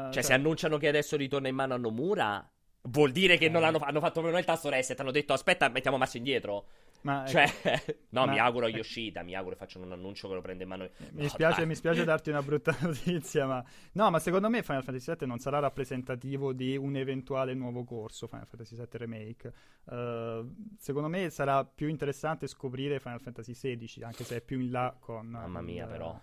[0.06, 2.50] cioè, cioè, se annunciano che adesso ritorna in mano a Nomura.
[2.90, 3.50] Vuol dire che eh.
[3.50, 5.00] non hanno, hanno fatto proprio il tasto reset.
[5.00, 6.66] Hanno detto aspetta, mettiamo marcia indietro.
[7.02, 7.46] Ma, cioè,
[8.10, 9.24] no, ma, mi auguro a Yoshida.
[9.24, 10.90] Mi auguro facciano un annuncio che lo prende in mano.
[11.12, 14.84] Mi, no, spiace, mi spiace darti una brutta notizia, ma no, ma secondo me Final
[14.84, 19.54] Fantasy VII non sarà rappresentativo di un eventuale nuovo corso Final Fantasy VII Remake.
[19.86, 24.72] Uh, secondo me sarà più interessante scoprire Final Fantasy XVI, anche se è più in
[24.72, 25.28] là con.
[25.28, 26.20] Mamma mia, il, però.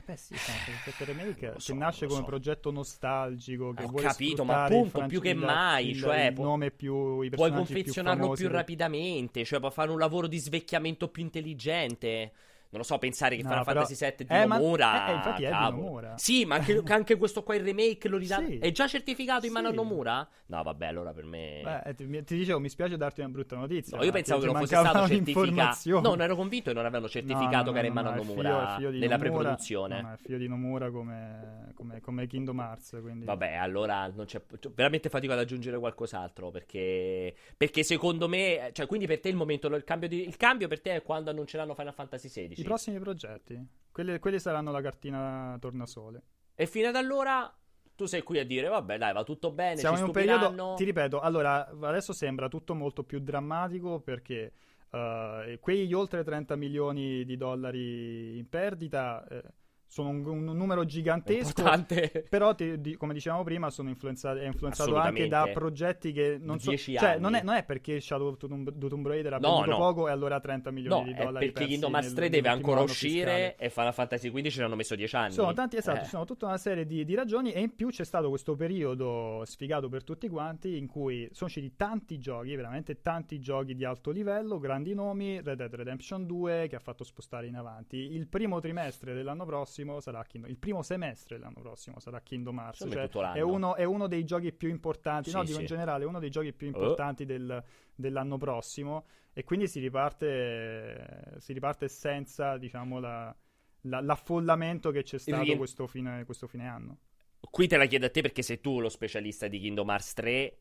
[0.00, 2.24] Eh beh sì, Fantasy Remake so, che nasce come so.
[2.24, 6.70] progetto nostalgico che Ho vuole capito, ma appunto più che mai, il, cioè il nome
[6.70, 11.22] più i puoi confezionarlo più, più rapidamente, cioè puoi fare un lavoro di svecchiamento più
[11.22, 12.32] intelligente
[12.72, 13.80] non lo so, pensare che no, Final però...
[13.80, 14.92] Fantasy VII di eh, Nomura.
[14.92, 15.08] Ma...
[15.08, 15.70] Eh, infatti è cavolo.
[15.70, 16.18] di Nomura.
[16.18, 18.36] Sì, ma anche, anche, questo qua il remake lo ridà.
[18.36, 18.58] Sì.
[18.58, 20.28] È già certificato in mano a Nomura?
[20.46, 21.62] No, vabbè, allora per me.
[21.64, 23.96] Beh, eh, ti, ti, dicevo, mi spiace darti una brutta notizia.
[23.96, 25.90] No, io pensavo che non fosse stato certificato.
[25.90, 28.14] No, non ero convinto che non avevano certificato no, no, che era in mano a
[28.14, 30.00] Nomura figlio, figlio nella Nomura, preproduzione.
[30.00, 32.98] No, è figlio di Nomura come, come, come Kingdom Hearts.
[33.00, 33.24] Quindi...
[33.24, 34.40] Vabbè, allora non c'è.
[34.74, 37.34] Veramente fatico ad aggiungere qualcos'altro perché.
[37.56, 38.70] Perché secondo me.
[38.72, 39.66] Cioè, quindi per te il momento.
[39.74, 42.59] Il cambio, di, il cambio per te è quando annunceranno Final Fantasy XVI.
[42.60, 43.66] I prossimi progetti progetti.
[43.90, 46.22] Quelle, quelle saranno la cartina tornasole.
[46.54, 47.52] E fino ad allora
[47.94, 49.76] tu sei qui a dire, vabbè, dai, va tutto bene.
[49.76, 50.74] Siamo in un periodo.
[50.74, 54.52] Ti ripeto, allora adesso sembra tutto molto più drammatico perché
[54.90, 59.26] uh, quegli oltre 30 milioni di dollari in perdita.
[59.28, 59.42] Eh,
[59.90, 62.24] sono un, un numero gigantesco, Importante.
[62.30, 66.60] però ti, di, come dicevamo prima sono influenzato, è influenzato anche da progetti che non
[66.60, 69.70] so, cioè non è, non è, perché Shadow of the Tomb Raider ha no, venduto
[69.70, 69.76] no.
[69.78, 73.18] poco e allora 30 milioni no, di dollari perché Kingdom Hearts 3 deve ancora uscire
[73.18, 73.56] fiscale.
[73.56, 75.32] e Final Fantasy XV ci hanno messo 10 anni.
[75.32, 76.04] Sono tanti, esatto, eh.
[76.04, 79.42] ci sono tutta una serie di, di, ragioni e in più c'è stato questo periodo
[79.44, 84.12] sfigato per tutti quanti in cui sono usciti tanti giochi, veramente tanti giochi di alto
[84.12, 87.96] livello, grandi nomi, Red Dead Redemption 2 che ha fatto spostare in avanti.
[87.96, 92.86] Il primo trimestre dell'anno prossimo sarà Kingdom il primo semestre l'anno prossimo sarà Kingdom Hearts.
[92.90, 95.60] Cioè è, uno, è, uno, dei giochi più importanti, sì, no, dico sì.
[95.62, 96.70] in generale, è uno dei giochi più oh.
[96.70, 97.26] importanti oh.
[97.26, 97.64] del,
[97.94, 99.06] dell'anno prossimo.
[99.32, 103.34] E quindi si riparte, si riparte senza, diciamo, la,
[103.82, 105.56] la, l'affollamento che c'è stato Rien...
[105.56, 106.98] questo, fine, questo fine anno.
[107.38, 110.58] Qui te la chiedo a te perché sei tu lo specialista di Kingdom Hearts 3.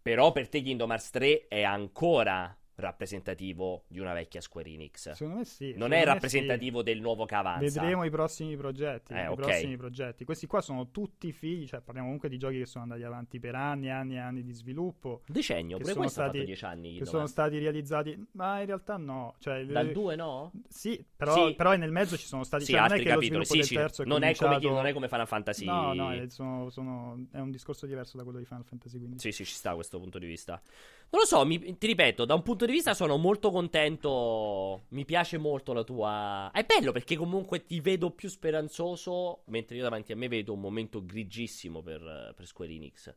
[0.00, 5.10] Però per te Kingdom Hearts 3 è ancora rappresentativo di una vecchia Square Enix.
[5.12, 5.74] Secondo me sì.
[5.76, 6.84] Non è rappresentativo sì.
[6.84, 7.80] del nuovo che avanza.
[7.80, 9.12] Vedremo i prossimi progetti.
[9.12, 9.36] Eh, i okay.
[9.36, 10.24] prossimi progetti.
[10.24, 13.54] Questi qua sono tutti figli, cioè parliamo comunque di giochi che sono andati avanti per
[13.54, 15.22] anni e anni e anni di sviluppo.
[15.26, 16.98] Decennio, pure sono stati, dieci anni.
[16.98, 19.34] Che sono stati realizzati, ma in realtà no.
[19.38, 20.52] Cioè, Dal 2 no?
[20.68, 22.64] Sì però, sì, però, nel mezzo ci sono stati...
[22.64, 23.38] Sì, cioè, non è che capitoli.
[23.38, 24.56] lo sviluppo sì, terzo non, cominciato...
[24.56, 25.64] è come, non è come Final Fantasy.
[25.64, 28.98] No, no, è, sono, sono, è un discorso diverso da quello di Final Fantasy.
[28.98, 29.18] Quindi.
[29.18, 30.62] Sì, sì, ci sta questo punto di vista.
[31.10, 34.84] Non lo so, mi, ti ripeto, da un punto di vista sono molto contento.
[34.88, 36.50] Mi piace molto la tua.
[36.52, 39.42] È bello perché comunque ti vedo più speranzoso.
[39.46, 43.14] Mentre io davanti a me vedo un momento grigissimo per, per Square Enix.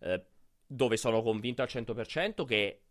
[0.00, 0.24] Eh,
[0.66, 2.82] dove sono convinto al 100% che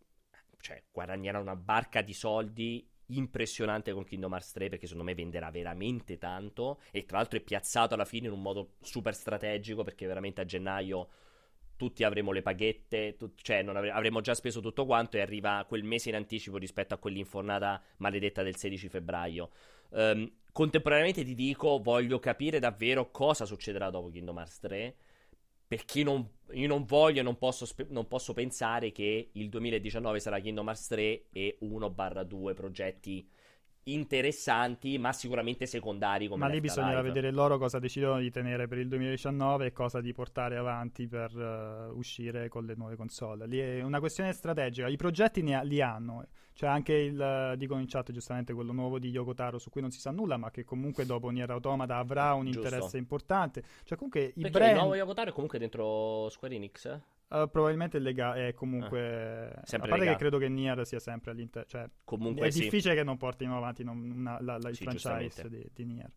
[0.60, 5.50] cioè, guadagnerà una barca di soldi impressionante con Kingdom Hearts 3 perché secondo me venderà
[5.50, 10.06] veramente tanto e tra l'altro è piazzato alla fine in un modo super strategico perché
[10.06, 11.08] veramente a gennaio
[11.80, 15.84] tutti avremo le paghette, tu- cioè avre- avremo già speso tutto quanto e arriva quel
[15.84, 19.50] mese in anticipo rispetto a quell'infornata maledetta del 16 febbraio.
[19.92, 24.96] Um, contemporaneamente ti dico, voglio capire davvero cosa succederà dopo Kingdom Hearts 3,
[25.66, 30.42] perché non, io non voglio e non spe- non posso pensare che il 2019 sarà
[30.42, 33.26] Kingdom Hearts 3 e 1-2 progetti
[33.94, 36.28] interessanti, ma sicuramente secondari.
[36.28, 40.02] Come ma lì bisognerà vedere loro cosa decidono di tenere per il 2019 e cosa
[40.02, 43.48] di portare avanti per uh, uscire con le nuove console.
[43.48, 44.88] Lì è una questione strategica.
[44.88, 46.26] I progetti ha, li hanno.
[46.54, 49.92] C'è anche il, dicono in chat giustamente, quello nuovo di Yoko Taro su cui non
[49.92, 52.68] si sa nulla, ma che comunque dopo Nier Automata avrà un Giusto.
[52.68, 53.64] interesse importante.
[53.84, 54.72] Cioè comunque i Perché brand...
[54.72, 57.00] il nuovo Yoko Taro è comunque dentro Square Enix?
[57.30, 59.52] Uh, probabilmente il lega- è comunque.
[59.52, 60.12] Ah, sempre a parte legato.
[60.12, 61.68] che credo che Nier sia sempre all'interno.
[61.70, 62.62] Cioè, comunque è sì.
[62.62, 66.12] difficile che non portino avanti non, una, la, la, il sì, franchise di, di, Nier.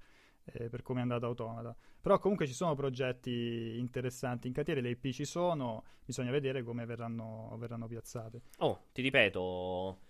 [0.45, 1.77] Eh, per come è andato Automata.
[2.01, 6.87] Però comunque ci sono progetti interessanti in cantiere, le IP ci sono, bisogna vedere come
[6.87, 8.43] verranno, verranno piazzate.
[8.59, 10.01] Oh, ti ripeto,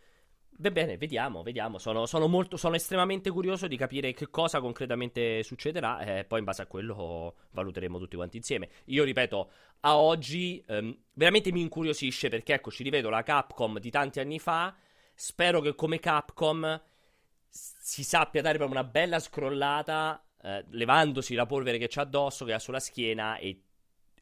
[0.59, 1.79] Va bene, vediamo, vediamo.
[1.79, 6.38] Sono, sono, molto, sono, estremamente curioso di capire che cosa concretamente succederà e eh, poi
[6.41, 8.69] in base a quello valuteremo tutti quanti insieme.
[8.87, 13.91] Io ripeto, a oggi ehm, veramente mi incuriosisce perché ecco, ci rivedo la Capcom di
[13.91, 14.75] tanti anni fa.
[15.15, 16.81] Spero che come Capcom
[17.49, 22.53] si sappia dare proprio una bella scrollata, eh, levandosi la polvere che c'ha addosso, che
[22.53, 23.62] ha sulla schiena e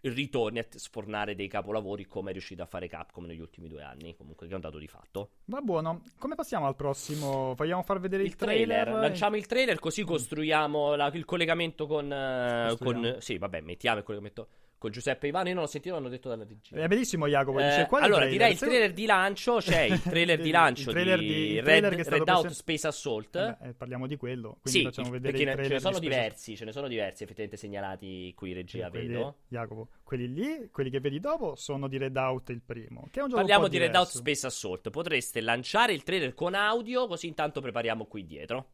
[0.03, 4.17] ritorni a sfornare dei capolavori come è riuscito a fare Capcom negli ultimi due anni,
[4.17, 5.31] comunque che è un dato di fatto.
[5.47, 7.55] Va buono, come passiamo al prossimo?
[7.55, 8.83] Vogliamo far vedere il, il trailer?
[8.83, 9.01] trailer?
[9.01, 13.17] Lanciamo il trailer così costruiamo la, il collegamento con, uh, con...
[13.19, 14.49] Sì, vabbè, mettiamo il collegamento
[14.81, 15.49] con Giuseppe Ivano.
[15.49, 16.83] Io non l'ho sentito, l'hanno detto dalla regia.
[16.83, 17.61] È bellissimo, Jacopo.
[17.61, 18.31] Eh, dice, allora, trailer?
[18.31, 19.57] direi il trailer di lancio.
[19.59, 23.37] C'è il trailer di lancio il trailer di, di Red, Red Out Space Assault.
[23.37, 24.57] Eh parliamo di quello.
[24.63, 25.67] Quindi sì, facciamo vedere il trailer.
[25.67, 29.37] Ce ne sono diversi, ce ne sono diversi effettivamente segnalati qui, regia, quelli, vedo.
[29.49, 33.07] Jacopo, quelli lì, quelli che vedi dopo, sono di Red Out il primo.
[33.11, 34.89] Che è un gioco Parliamo di Red Out Space Assault.
[34.89, 38.69] Potreste lanciare il trailer con audio, così intanto prepariamo qui dietro.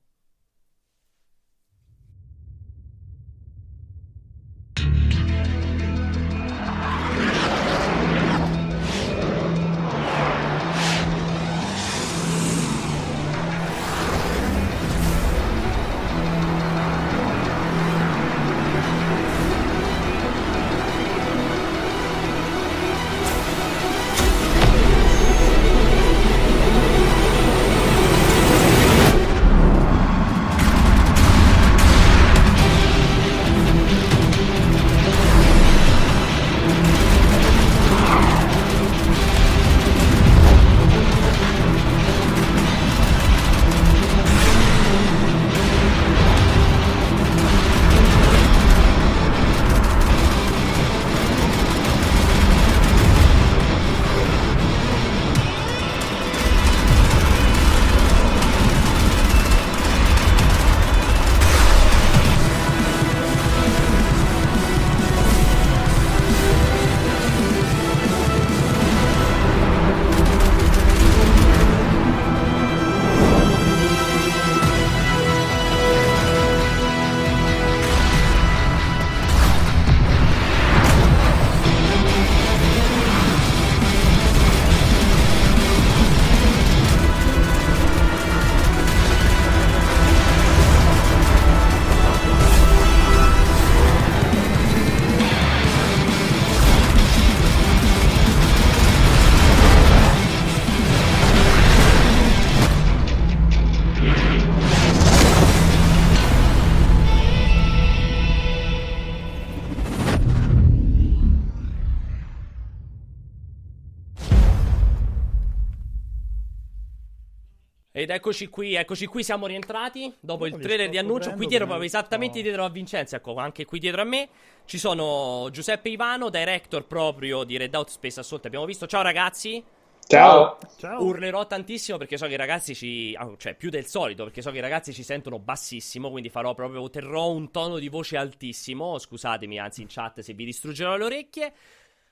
[118.07, 121.33] Ed eccoci qui, eccoci qui, siamo rientrati dopo il trailer di annuncio.
[121.33, 122.45] Qui dietro, proprio esattamente no.
[122.45, 124.29] dietro a Vincenzo, ecco, anche qui dietro a me
[124.65, 128.47] ci sono Giuseppe Ivano, director proprio di Red Out Space Assault.
[128.47, 128.87] Abbiamo visto.
[128.87, 129.61] Ciao ragazzi.
[130.07, 130.57] Ciao.
[130.79, 131.03] Ciao.
[131.03, 133.13] Urlerò tantissimo perché so che i ragazzi ci.
[133.19, 136.09] Ah, cioè, più del solito, perché so che i ragazzi ci sentono bassissimo.
[136.09, 136.89] Quindi farò proprio.
[136.89, 139.01] Terrò un tono di voce altissimo.
[139.01, 141.53] Scusatemi, anzi, in chat se vi distruggerò le orecchie.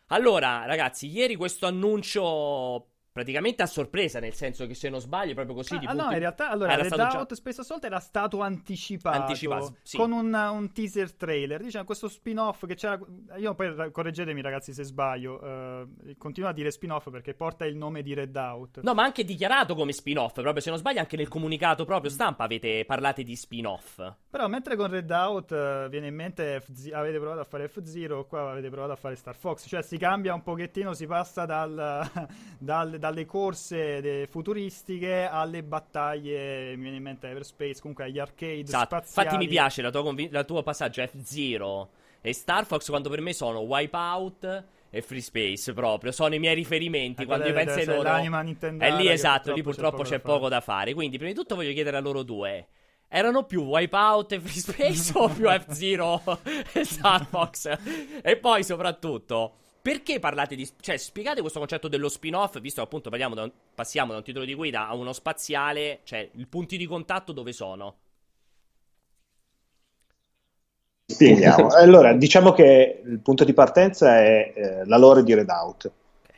[0.09, 5.55] Allora, ragazzi, ieri questo annuncio praticamente a sorpresa, nel senso che se non sbaglio, proprio
[5.55, 5.77] così.
[5.77, 7.35] Ah, di ah no, in realtà allora era Red Out già...
[7.37, 9.96] Space Assault era stato anticipato, anticipato sì.
[9.96, 11.62] con un, un, teaser trailer.
[11.62, 12.98] Diciamo questo spin-off che c'era.
[13.37, 15.40] Io poi correggetemi, ragazzi, se sbaglio.
[15.40, 18.81] Uh, continuo a dire spin-off perché porta il nome di Red Out.
[18.83, 20.33] No, ma anche dichiarato come spin-off.
[20.33, 24.03] Proprio se non sbaglio, anche nel comunicato proprio stampa avete parlato di spin-off.
[24.29, 28.27] Però mentre con Red Out uh, viene in mente F- avete provato a fare F-Zero,
[28.27, 29.68] qua avete provato a fare Star Fox.
[29.68, 32.11] Cioè si cambia un pochettino, si passa dal,
[32.59, 38.86] dal, dalle corse futuristiche alle battaglie, mi viene in mente Everspace, comunque agli arcade esatto.
[38.86, 39.26] spaziali.
[39.26, 41.90] Infatti mi piace la tua, conv- la tua passaggio F-Zero
[42.22, 46.54] e Star Fox quando per me sono Wipeout e Free Space proprio, sono i miei
[46.54, 48.08] riferimenti eh, quando io penso ai loro...
[48.78, 50.94] È lì esatto, lì purtroppo c'è, poco, c'è da poco da fare.
[50.94, 52.68] Quindi prima di tutto voglio chiedere a loro due
[53.08, 56.22] erano più Wipeout e Free Space o più F-Zero
[56.72, 57.76] e Star Fox?
[58.22, 60.66] e poi soprattutto, perché parlate di...
[60.81, 64.47] Cioè, spiegate questo concetto dello spin-off, visto che appunto da un, passiamo da un titolo
[64.47, 67.97] di guida a uno spaziale, cioè, i punti di contatto dove sono?
[71.05, 71.66] Spieghiamo.
[71.77, 75.90] allora, diciamo che il punto di partenza è eh, la lore di Redout.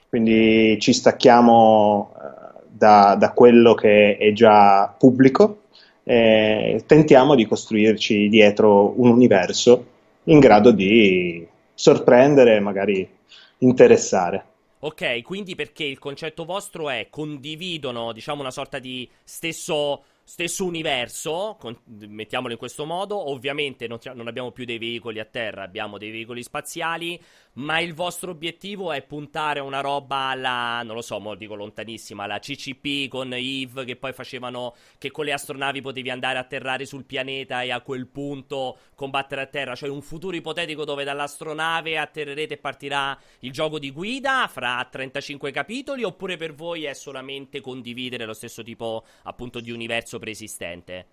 [0.09, 5.67] Quindi ci stacchiamo eh, da, da, quello che è già pubblico
[6.03, 9.87] e tentiamo di costruirci dietro un universo
[10.25, 13.15] in grado di sorprendere magari
[13.59, 14.55] interessare.
[14.81, 21.57] Ok, quindi perché il concetto vostro è condividono, diciamo, una sorta di stesso stesso universo,
[21.57, 25.99] con, mettiamolo in questo modo, ovviamente non, non, abbiamo più dei veicoli a terra, abbiamo
[25.99, 27.19] dei veicoli spaziali,
[27.57, 31.55] ma il vostro obiettivo è puntare a una roba alla, non lo so, mo dico
[31.55, 36.42] lontanissima, alla CCP con Eve che poi facevano, che con le astronavi potevi andare a
[36.42, 41.05] atterrare sul pianeta e a quel punto combattere a terra, cioè un futuro ipotetico dove
[41.05, 46.92] dall'astronave atterrerete e partirà il gioco di guida fra 35 capitoli, oppure per voi è
[46.92, 51.07] solamente condividere lo stesso tipo appunto di universo preesistente?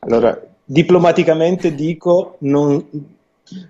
[0.00, 2.86] Allora, diplomaticamente dico non,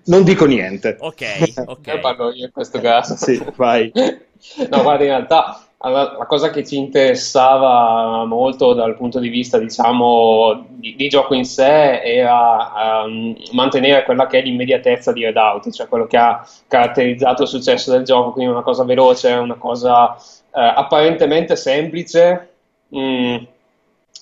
[0.04, 0.96] non dico niente.
[0.98, 1.86] Ok, ok.
[1.86, 3.16] Io parlo io in questo caso.
[3.16, 3.90] sì, vai.
[3.94, 10.66] no, guarda, in realtà la cosa che ci interessava molto dal punto di vista, diciamo,
[10.68, 15.88] di, di gioco in sé era um, mantenere quella che è l'immediatezza di Redout, cioè
[15.88, 20.16] quello che ha caratterizzato il successo del gioco, quindi una cosa veloce, una cosa uh,
[20.50, 22.50] apparentemente semplice,
[22.88, 23.36] mh, mm,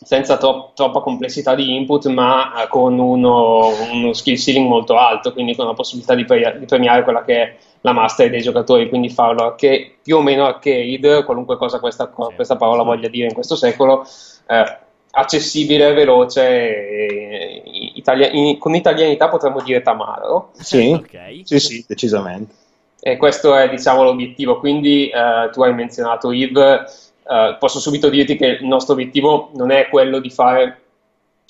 [0.02, 5.54] senza tro- troppa complessità di input, ma con uno, uno, skill ceiling molto alto, quindi
[5.54, 9.10] con la possibilità di, pre- di, premiare quella che è la master dei giocatori, quindi
[9.10, 12.34] farlo anche più o meno arcade, qualunque cosa questa, sì.
[12.34, 14.06] questa parola voglia dire in questo secolo,
[14.46, 14.78] eh,
[15.12, 17.62] accessibile, veloce, e,
[17.94, 20.50] italia- in, con italianità potremmo dire tamaro.
[20.54, 21.42] Sì, okay.
[21.44, 22.54] sì, sì, decisamente.
[23.02, 28.36] E questo è diciamo l'obiettivo, quindi eh, tu hai menzionato Yves Uh, posso subito dirti
[28.36, 30.80] che il nostro obiettivo non è quello di fare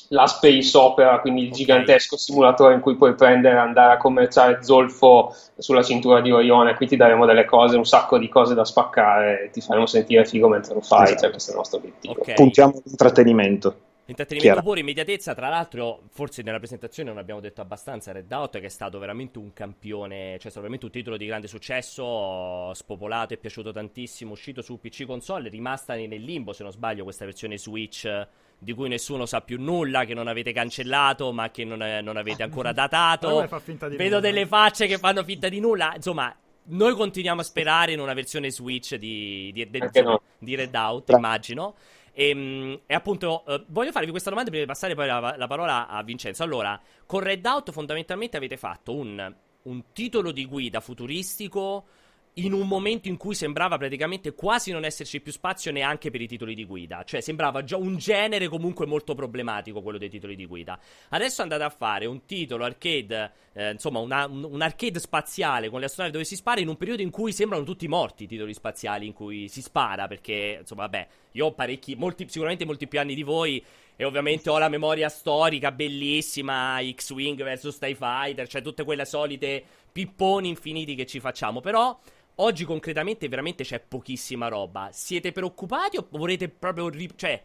[0.09, 1.59] la space opera, quindi il okay.
[1.59, 6.75] gigantesco simulatore in cui puoi prendere e andare a commerciare zolfo sulla cintura di Orione.
[6.75, 10.49] Qui ti daremo delle cose, un sacco di cose da spaccare, ti faremo sentire figo
[10.49, 11.05] mentre lo fai.
[11.05, 11.21] Esatto.
[11.21, 12.21] Cioè, questo è il nostro obiettivo.
[12.21, 12.35] Okay.
[12.35, 13.75] Puntiamo all'intrattenimento.
[14.11, 15.35] Intrattenimento pure, immediatezza.
[15.35, 18.11] Tra l'altro, forse nella presentazione non abbiamo detto abbastanza.
[18.11, 21.27] Red Out, che è stato veramente un campione, cioè è stato veramente un titolo di
[21.27, 24.33] grande successo, spopolato, è piaciuto tantissimo.
[24.33, 28.27] Uscito su PC console, rimasta nel limbo, se non sbaglio, questa versione Switch
[28.59, 32.43] di cui nessuno sa più nulla, che non avete cancellato, ma che non, non avete
[32.43, 33.49] ancora datato.
[33.79, 34.21] Vedo nulla.
[34.21, 35.93] delle facce che fanno finta di nulla.
[35.95, 36.35] Insomma,
[36.65, 40.21] noi continuiamo a sperare in una versione Switch di, di, di, no.
[40.37, 41.75] di Red Out, immagino.
[42.13, 45.47] E, ehm, e appunto, uh, voglio farvi questa domanda prima di passare poi la, la,
[45.47, 46.43] parola a Vincenzo.
[46.43, 51.87] Allora, con Red Out fondamentalmente avete fatto un, un titolo di guida futuristico
[52.35, 56.29] in un momento in cui sembrava praticamente quasi non esserci più spazio neanche per i
[56.29, 57.03] titoli di guida.
[57.05, 60.79] Cioè, sembrava già un genere comunque molto problematico quello dei titoli di guida.
[61.09, 65.87] Adesso andate a fare un titolo arcade, eh, insomma, una, un, arcade spaziale con le
[65.87, 69.07] astronavi dove si spara in un periodo in cui sembrano tutti morti i titoli spaziali
[69.07, 70.07] in cui si spara.
[70.07, 73.63] Perché, insomma, vabbè, io ho parecchi, molti, sicuramente molti più anni di voi.
[73.97, 79.63] E ovviamente ho la memoria storica bellissima, X-Wing vs TIE Fighter, cioè tutte quelle solite
[79.93, 81.61] pipponi infiniti che ci facciamo.
[81.61, 82.01] Però
[82.43, 84.89] Oggi concretamente veramente c'è pochissima roba.
[84.93, 86.89] Siete preoccupati o volete proprio...
[86.89, 87.41] Ri- cioè,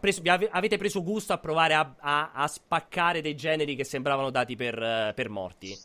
[0.00, 0.20] preso,
[0.50, 5.12] avete preso gusto a provare a, a, a, spaccare dei generi che sembravano dati per,
[5.14, 5.78] per morti?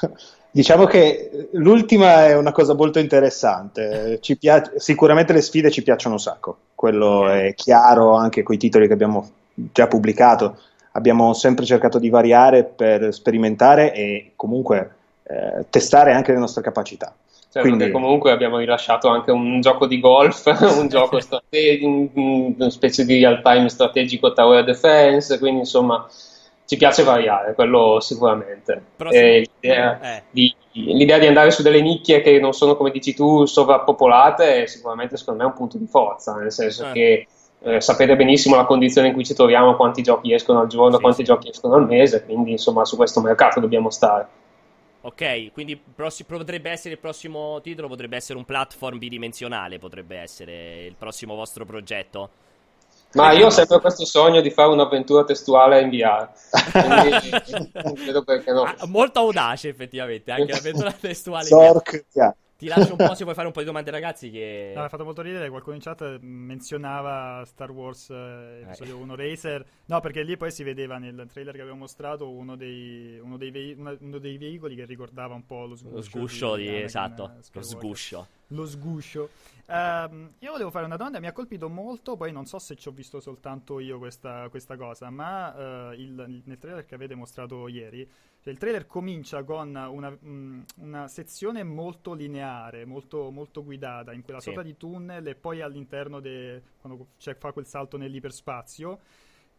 [0.52, 4.20] Diciamo che l'ultima è una cosa molto interessante.
[4.38, 8.86] Piace, sicuramente le sfide ci piacciono un sacco, quello è chiaro anche con i titoli
[8.86, 10.60] che abbiamo già pubblicato.
[10.92, 17.14] Abbiamo sempre cercato di variare per sperimentare e comunque eh, testare anche le nostre capacità.
[17.52, 17.90] Cioè, Quindi...
[17.90, 20.46] comunque abbiamo rilasciato anche un gioco di golf,
[20.78, 26.06] un gioco strategico, una specie di real-time strategico tower defense, quindi insomma
[26.64, 28.80] ci piace variare, quello sicuramente.
[29.10, 30.22] Eh, l'idea, eh.
[30.30, 34.66] di, l'idea, di, andare su delle nicchie che non sono, come dici tu, sovrappopolate è
[34.66, 36.92] sicuramente secondo me un punto di forza, nel senso eh.
[36.92, 37.26] che
[37.62, 41.00] eh, sapete benissimo la condizione in cui ci troviamo, quanti giochi escono al giorno, sì,
[41.00, 41.24] quanti sì.
[41.24, 44.28] giochi escono al mese, quindi insomma su questo mercato dobbiamo stare.
[45.02, 50.84] Ok, quindi prossi- potrebbe essere il prossimo titolo, potrebbe essere un platform bidimensionale, potrebbe essere
[50.84, 52.30] il prossimo vostro progetto.
[53.12, 56.28] Ma io ho sempre questo sogno di fare un'avventura testuale in VR.
[56.70, 58.62] Quindi non vedo perché no.
[58.62, 61.46] Ah, molto audace, effettivamente, anche l'avventura testuale.
[61.46, 62.34] Zork, yeah.
[62.60, 64.30] Ti lascio un po', se vuoi fare un po' di domande, ragazzi.
[64.30, 64.72] Che...
[64.76, 65.48] No, ha fatto molto ridere.
[65.48, 69.02] Qualcuno in chat menzionava Star Wars eh, episodio eh.
[69.02, 69.66] 1 Racer.
[69.86, 73.50] No, perché lì poi si vedeva nel trailer che avevo mostrato uno dei, uno dei,
[73.50, 75.96] ve- uno dei veicoli che ricordava un po' lo sguscio.
[75.96, 77.32] Lo sguscio di, di esatto.
[77.52, 78.26] Lo sguscio.
[78.48, 79.30] Lo sguscio.
[79.66, 82.88] Um, io volevo fare una domanda, mi ha colpito molto, poi non so se ci
[82.88, 87.68] ho visto soltanto io questa, questa cosa, ma uh, il, nel trailer che avete mostrato
[87.68, 88.06] ieri,
[88.42, 94.22] cioè il trailer comincia con una, um, una sezione molto lineare, molto, molto, guidata, in
[94.22, 94.46] quella sì.
[94.46, 98.98] sorta di tunnel e poi all'interno, de, quando fa quel salto nell'iperspazio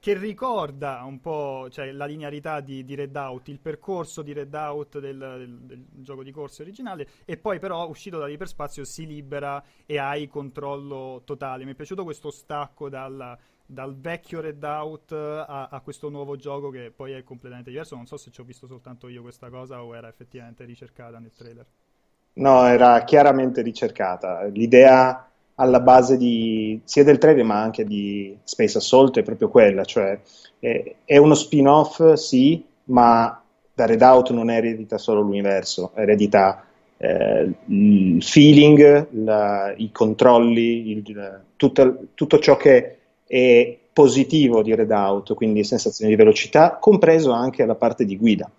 [0.01, 5.15] che ricorda un po' cioè, la linearità di, di Redout, il percorso di Redout del,
[5.15, 10.27] del, del gioco di corse originale, e poi però uscito dall'iperspazio si libera e hai
[10.27, 11.65] controllo totale.
[11.65, 13.38] Mi è piaciuto questo stacco dal,
[13.72, 17.95] dal vecchio Redout a, a questo nuovo gioco che poi è completamente diverso.
[17.95, 21.32] Non so se ci ho visto soltanto io questa cosa o era effettivamente ricercata nel
[21.36, 21.65] trailer.
[22.34, 24.43] No, era chiaramente ricercata.
[24.45, 29.84] L'idea alla base di, sia del trailer ma anche di Space Assault è proprio quella,
[29.86, 30.19] cioè
[30.59, 33.41] è, è uno spin-off sì, ma
[33.74, 36.65] da Redout non eredita solo l'universo, eredita
[36.97, 43.01] eh, il feeling, la, i controlli, il, tutto, tutto, ciò che
[43.32, 48.49] è positivo di Redout, quindi sensazioni di velocità, compreso anche la parte di guida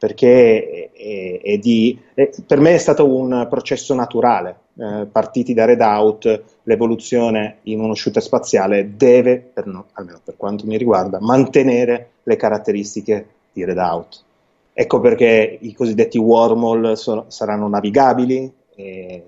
[0.00, 2.00] perché è, è di,
[2.46, 4.56] per me è stato un processo naturale.
[4.78, 10.64] Eh, partiti da Redout, l'evoluzione in uno shooter spaziale deve, per no, almeno per quanto
[10.64, 14.24] mi riguarda, mantenere le caratteristiche di Redout.
[14.72, 19.24] Ecco perché i cosiddetti wormhole sono, saranno navigabili e,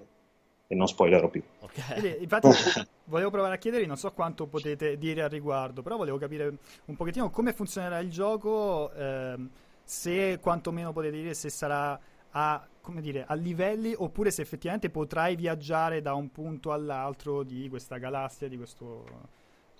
[0.66, 1.42] e, non spoilerò più.
[1.60, 2.16] Okay.
[2.22, 2.48] Infatti,
[3.12, 6.56] volevo provare a chiedervi, non so quanto potete dire al riguardo, però volevo capire
[6.86, 8.90] un pochettino come funzionerà il gioco.
[8.94, 9.50] Ehm,
[9.84, 11.98] se quantomeno potete dire se sarà
[12.30, 17.98] a, dire, a, livelli oppure se effettivamente potrai viaggiare da un punto all'altro di questa
[17.98, 19.04] galassia, di questo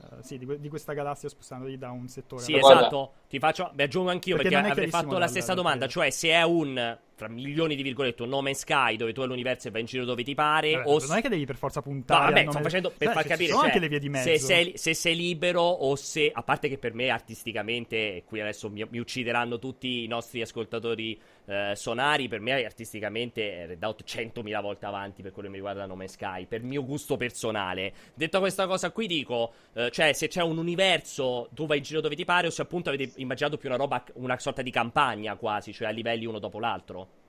[0.03, 3.13] Uh, sì, di, di, questa galassia spostandoli da un settore Sì, esatto.
[3.29, 5.87] Ti faccio, vi aggiungo anch'io perché, perché avrei fatto la stessa domanda.
[5.87, 9.29] Cioè, se è un tra milioni di virgolette un No Man's Sky dove tu hai
[9.29, 10.75] l'universo e vai in giro dove ti pare.
[10.75, 12.31] Vabbè, o non è che devi per forza puntare.
[12.31, 13.51] No, vabbè, sto facendo per Beh, far capire.
[13.51, 14.29] Sono cioè, anche le vie di mezzo.
[14.29, 18.41] Se sei, se sei, libero o se, a parte che per me artisticamente, e qui
[18.41, 24.05] adesso mi, mi uccideranno tutti i nostri ascoltatori eh, sonari, per me artisticamente è Redout
[24.05, 27.93] 100.000 volte avanti per quello che mi riguarda No Man's Sky, per mio gusto personale.
[28.15, 32.01] Detto questa cosa qui dico, eh, cioè se c'è un universo, tu vai in giro
[32.01, 35.37] dove ti pare o se appunto avete immaginato più una roba, una sorta di campagna
[35.37, 37.21] quasi, cioè a livelli uno dopo l'altro.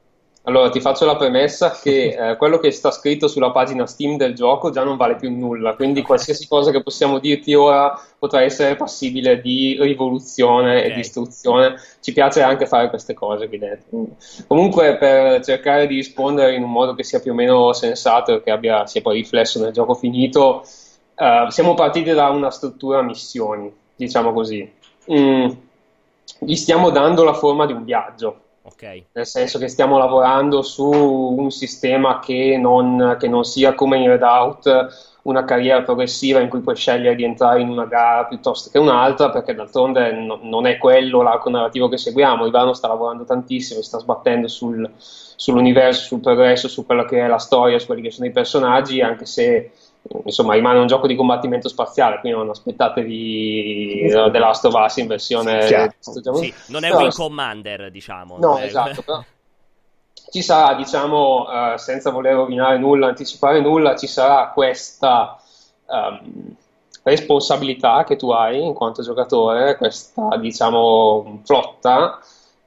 [0.45, 4.35] Allora, ti faccio la premessa che eh, quello che sta scritto sulla pagina Steam del
[4.35, 8.75] gioco già non vale più nulla, quindi qualsiasi cosa che possiamo dirti ora potrà essere
[8.75, 10.91] passibile di rivoluzione okay.
[10.91, 11.75] e distruzione.
[12.01, 14.07] Ci piace anche fare queste cose qui dentro.
[14.47, 18.43] Comunque, per cercare di rispondere in un modo che sia più o meno sensato e
[18.43, 20.63] che abbia, sia poi riflesso nel gioco finito,
[21.15, 24.69] eh, siamo partiti da una struttura missioni, diciamo così.
[25.11, 25.49] Mm,
[26.39, 29.07] gli stiamo dando la forma di un viaggio Okay.
[29.11, 34.07] Nel senso che stiamo lavorando su un sistema che non, che non sia come in
[34.07, 38.77] Redout una carriera progressiva in cui puoi scegliere di entrare in una gara piuttosto che
[38.77, 42.45] un'altra, perché d'altronde no, non è quello l'arco narrativo che seguiamo.
[42.45, 47.39] Ivano sta lavorando tantissimo, sta sbattendo sul, sull'universo, sul progresso, su quella che è la
[47.39, 49.71] storia, su quelli che sono i personaggi, anche se
[50.25, 54.97] insomma rimane un gioco di combattimento spaziale, quindi non aspettatevi uh, The Last of Us
[54.97, 55.95] in versione...
[55.99, 58.37] Sì, non è un Wing Commander, diciamo.
[58.39, 59.23] No, esatto, però
[60.31, 65.37] ci sarà, diciamo, uh, senza voler rovinare nulla, anticipare nulla, ci sarà questa...
[65.85, 66.55] Um,
[67.05, 72.19] responsabilità che tu hai in quanto giocatore, questa diciamo flotta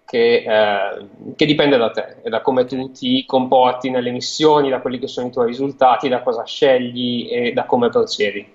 [0.06, 4.80] che, eh, che, dipende da te e da come tu ti comporti nelle missioni, da
[4.80, 8.52] quelli che sono i tuoi risultati, da cosa scegli e da come procedi.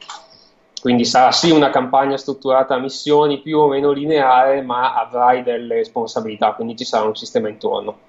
[0.82, 5.76] Quindi sarà sì una campagna strutturata a missioni più o meno lineare, ma avrai delle
[5.76, 8.00] responsabilità, quindi ci sarà un sistema intorno.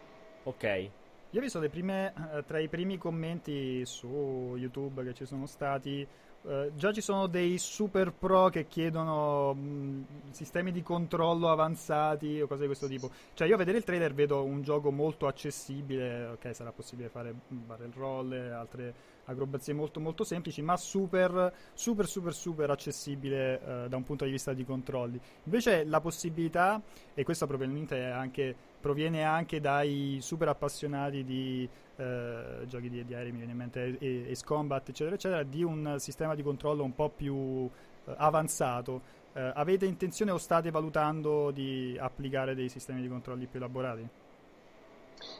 [0.45, 0.89] Ok.
[1.31, 6.07] Io ho visto prime, eh, tra i primi commenti su YouTube che ci sono stati,
[6.45, 12.41] eh, già ci sono dei super pro che chiedono mh, mm, sistemi di controllo avanzati
[12.41, 13.11] o cose di questo tipo.
[13.35, 16.27] Cioè, io a vedere il trailer vedo un gioco molto accessibile.
[16.27, 22.07] Ok, sarà possibile fare barrel roll e altre acrobazie molto molto semplici, ma super super
[22.07, 25.21] super super accessibile eh, da un punto di vista di controlli.
[25.45, 26.81] Invece la possibilità,
[27.15, 31.67] e questa probabilmente anche, proviene anche dai super appassionati di
[31.97, 35.95] eh, giochi di, di, aerei, mi viene in mente Ace Combat, eccetera, eccetera, di un
[35.99, 37.65] sistema di controllo un po' più
[38.05, 39.21] eh, avanzato.
[39.35, 44.07] Eh, avete intenzione o state valutando di applicare dei sistemi di controlli più elaborati?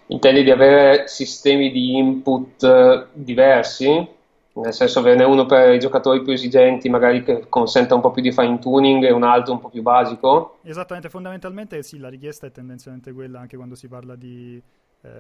[0.07, 4.21] Intendi di avere sistemi di input eh, diversi?
[4.55, 8.21] Nel senso averne uno per i giocatori più esigenti, magari che consenta un po' più
[8.21, 10.59] di fine tuning e un altro un po' più basico?
[10.63, 14.63] Esattamente, fondamentalmente sì, la richiesta è tendenzialmente quella anche quando si parla di
[15.03, 15.11] eh,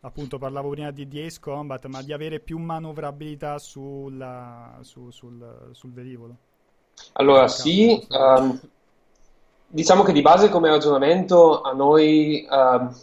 [0.00, 5.70] appunto parlavo prima di, di Ace Combat, ma di avere più manovrabilità sulla, su, sul,
[5.72, 6.36] sul velivolo.
[7.14, 8.58] Allora sì, um,
[9.66, 12.94] diciamo che di base come ragionamento a noi, um,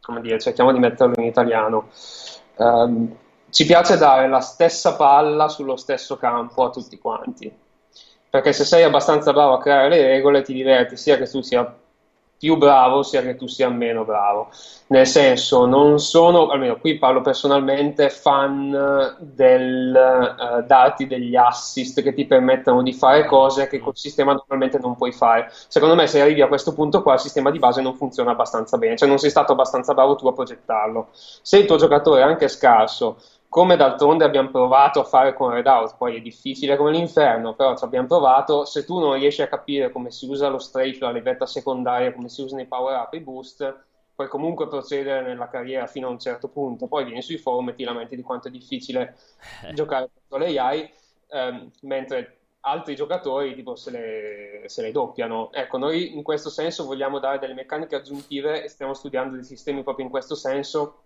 [0.00, 1.90] come dire, cerchiamo di metterlo in italiano,
[2.56, 3.16] um,
[3.54, 7.52] ci piace dare la stessa palla sullo stesso campo a tutti quanti.
[8.28, 11.72] Perché se sei abbastanza bravo a creare le regole ti diverti sia che tu sia
[12.36, 14.48] più bravo sia che tu sia meno bravo.
[14.88, 22.12] Nel senso, non sono, almeno qui parlo personalmente, fan del uh, darti degli assist che
[22.12, 25.48] ti permettano di fare cose che col sistema normalmente non puoi fare.
[25.68, 28.76] Secondo me, se arrivi a questo punto qua, il sistema di base non funziona abbastanza
[28.76, 31.08] bene, cioè non sei stato abbastanza bravo tu a progettarlo.
[31.12, 33.16] Se il tuo giocatore è anche scarso,
[33.54, 37.84] come d'altronde abbiamo provato a fare con Redout, poi è difficile come l'inferno, però ci
[37.84, 41.46] abbiamo provato, se tu non riesci a capire come si usa lo strafe, la levetta
[41.46, 45.86] secondaria, come si usano i power up e i boost, puoi comunque procedere nella carriera
[45.86, 48.50] fino a un certo punto, poi vieni sui forum e ti lamenti di quanto è
[48.50, 49.16] difficile
[49.62, 49.72] eh.
[49.72, 50.92] giocare contro le AI,
[51.28, 55.52] ehm, mentre altri giocatori tipo se le, se le, doppiano.
[55.52, 59.84] Ecco, noi in questo senso vogliamo dare delle meccaniche aggiuntive e stiamo studiando dei sistemi
[59.84, 61.03] proprio in questo senso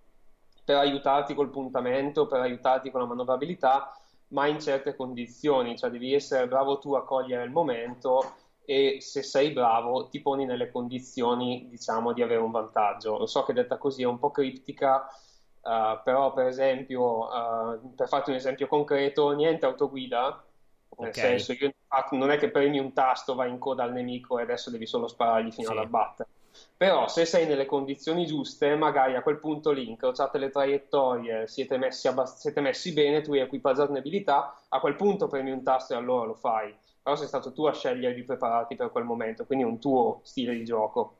[0.69, 3.91] per aiutarti col puntamento, per aiutarti con la manovrabilità,
[4.29, 8.35] ma in certe condizioni, cioè devi essere bravo tu a cogliere il momento
[8.67, 13.17] e se sei bravo ti poni nelle condizioni, diciamo, di avere un vantaggio.
[13.17, 15.09] Lo so che detta così è un po' criptica,
[15.63, 20.45] uh, però per esempio, uh, per farti un esempio concreto, niente autoguida,
[20.99, 21.39] nel okay.
[21.39, 21.73] senso, io,
[22.11, 25.09] non è che premi un tasto, vai in coda al nemico e adesso devi solo
[25.09, 25.73] sparargli fino sì.
[25.73, 26.29] ad abbattere
[26.77, 31.77] però se sei nelle condizioni giuste, magari a quel punto lì incrociate le traiettorie, siete
[31.77, 35.95] messi, abbast- siete messi bene, tu hai equipaggiato un'abilità, a quel punto premi un tasto
[35.95, 36.75] e allora lo fai.
[37.03, 40.21] Però sei stato tu a scegliere di prepararti per quel momento, quindi è un tuo
[40.23, 41.17] stile di gioco.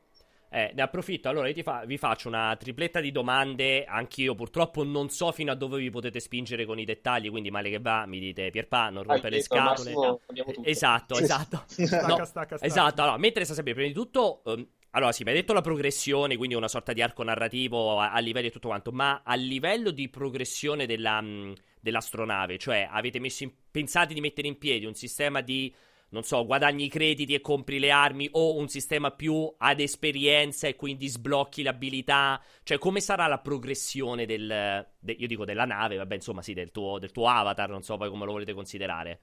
[0.51, 5.31] Eh, ne approfitto, allora fa- vi faccio una tripletta di domande, anch'io purtroppo non so
[5.31, 8.49] fino a dove vi potete spingere con i dettagli, quindi male che va, mi dite
[8.49, 9.91] Pierpa, non rompere le scatole.
[9.91, 10.19] No.
[10.63, 11.63] Esatto, esatto.
[11.67, 12.65] stacca, no, stacca, stacca.
[12.65, 15.61] Esatto, allora, mentre sta sempre, prima di tutto, um, allora, sì, mi hai detto la
[15.61, 19.35] progressione, quindi una sorta di arco narrativo a, a livelli e tutto quanto, ma a
[19.35, 24.85] livello di progressione della, mh, dell'astronave, cioè avete messo in, pensate di mettere in piedi
[24.85, 25.71] un sistema di,
[26.09, 30.67] non so, guadagni i crediti e compri le armi o un sistema più ad esperienza
[30.67, 32.41] e quindi sblocchi l'abilità?
[32.63, 36.71] Cioè, come sarà la progressione del, de, io dico della nave, vabbè, insomma, sì, del
[36.71, 39.21] tuo, del tuo avatar, non so poi come lo volete considerare.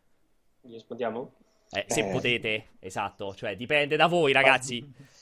[0.63, 1.35] Rispondiamo?
[1.71, 2.13] Eh, se eh.
[2.13, 4.85] potete, esatto, cioè dipende da voi, ragazzi.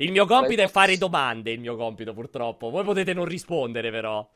[0.00, 2.70] Il mio compito è fare domande, il mio compito purtroppo.
[2.70, 4.26] Voi potete non rispondere però.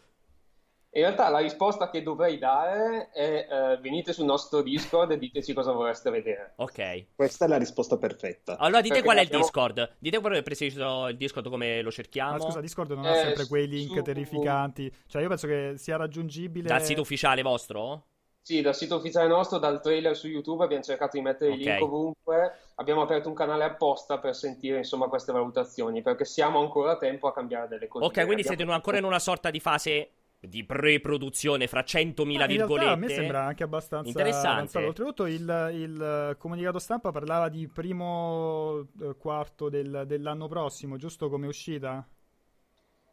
[0.97, 5.53] In realtà la risposta che dovrei dare è uh, venite sul nostro Discord e diteci
[5.55, 6.53] cosa vorreste vedere.
[6.57, 7.07] Ok.
[7.17, 8.59] Questa è la risposta perfetta.
[8.59, 9.43] Allora dite Perché qual è il abbiamo...
[9.43, 9.97] Discord.
[9.99, 12.33] Dite qual è preciso il Discord come lo cerchiamo.
[12.33, 14.03] Ma scusa, Discord non eh, ha sempre quei link su...
[14.03, 14.95] terrificanti.
[15.09, 16.69] Cioè io penso che sia raggiungibile...
[16.69, 18.05] Dal sito ufficiale vostro?
[18.45, 21.63] Sì, dal sito ufficiale nostro, dal trailer su YouTube abbiamo cercato di mettere okay.
[21.63, 22.53] i link ovunque.
[22.75, 27.27] Abbiamo aperto un canale apposta per sentire insomma queste valutazioni, perché siamo ancora a tempo
[27.27, 28.05] a cambiare delle cose.
[28.05, 28.57] Ok, quindi abbiamo...
[28.57, 32.91] siete ancora in una sorta di fase di pre-produzione fra 100.000 ah, virgolette.
[32.91, 34.49] a me sembra anche abbastanza interessante.
[34.77, 34.87] Avanzato.
[34.89, 41.47] Oltretutto il, il, comunicato stampa parlava di primo eh, quarto del, dell'anno prossimo, giusto come
[41.47, 42.07] uscita?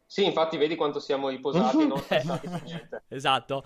[0.04, 2.02] Sì, infatti vedi quanto siamo riposati, non
[3.08, 3.64] Esatto.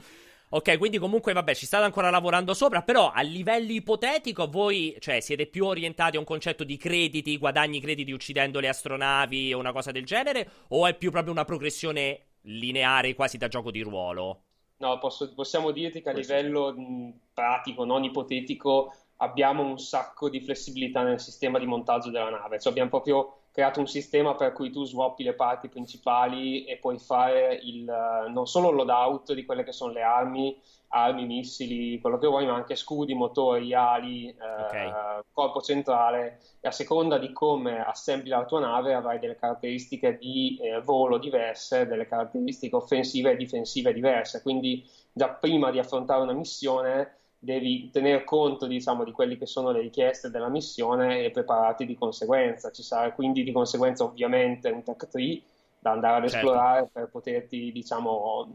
[0.48, 5.20] Ok, quindi comunque vabbè, ci state ancora lavorando sopra, però a livello ipotetico voi, cioè,
[5.20, 9.72] siete più orientati a un concetto di crediti, guadagni crediti uccidendo le astronavi o una
[9.72, 14.42] cosa del genere, o è più proprio una progressione lineare quasi da gioco di ruolo?
[14.78, 20.40] No, posso, possiamo dirti che a livello mh, pratico, non ipotetico, abbiamo un sacco di
[20.40, 24.70] flessibilità nel sistema di montaggio della nave, cioè abbiamo proprio creato un sistema per cui
[24.70, 27.84] tu swappi le parti principali e puoi fare il,
[28.28, 32.44] non solo il loadout di quelle che sono le armi, armi, missili, quello che vuoi,
[32.44, 34.88] ma anche scudi, motori, ali, okay.
[34.88, 40.18] eh, corpo centrale e a seconda di come assembli la tua nave avrai delle caratteristiche
[40.18, 46.20] di eh, volo diverse, delle caratteristiche offensive e difensive diverse, quindi già prima di affrontare
[46.20, 51.30] una missione devi tener conto diciamo, di quelle che sono le richieste della missione e
[51.30, 52.70] prepararti di conseguenza.
[52.70, 55.42] Ci sarà quindi di conseguenza ovviamente un tech tree
[55.78, 56.36] da andare ad certo.
[56.36, 58.48] esplorare per poterti, diciamo,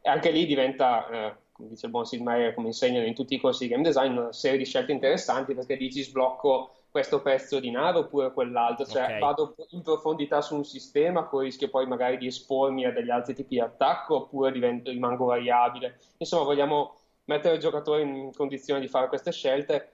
[0.00, 3.34] e anche lì diventa, eh, come dice il buon Sid Meier, come insegnano in tutti
[3.34, 7.60] i corsi di game design, una serie di scelte interessanti perché dici sblocco questo pezzo
[7.60, 9.18] di nave oppure quell'altro, cioè okay.
[9.18, 13.34] vado in profondità su un sistema, poi rischio poi magari di espormi a degli altri
[13.34, 15.98] tipi di attacco oppure divento, rimango variabile.
[16.16, 16.94] Insomma, vogliamo
[17.28, 19.92] mettere il giocatore in condizione di fare queste scelte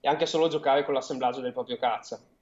[0.00, 2.34] e anche solo giocare con l'assemblaggio del proprio cazzo.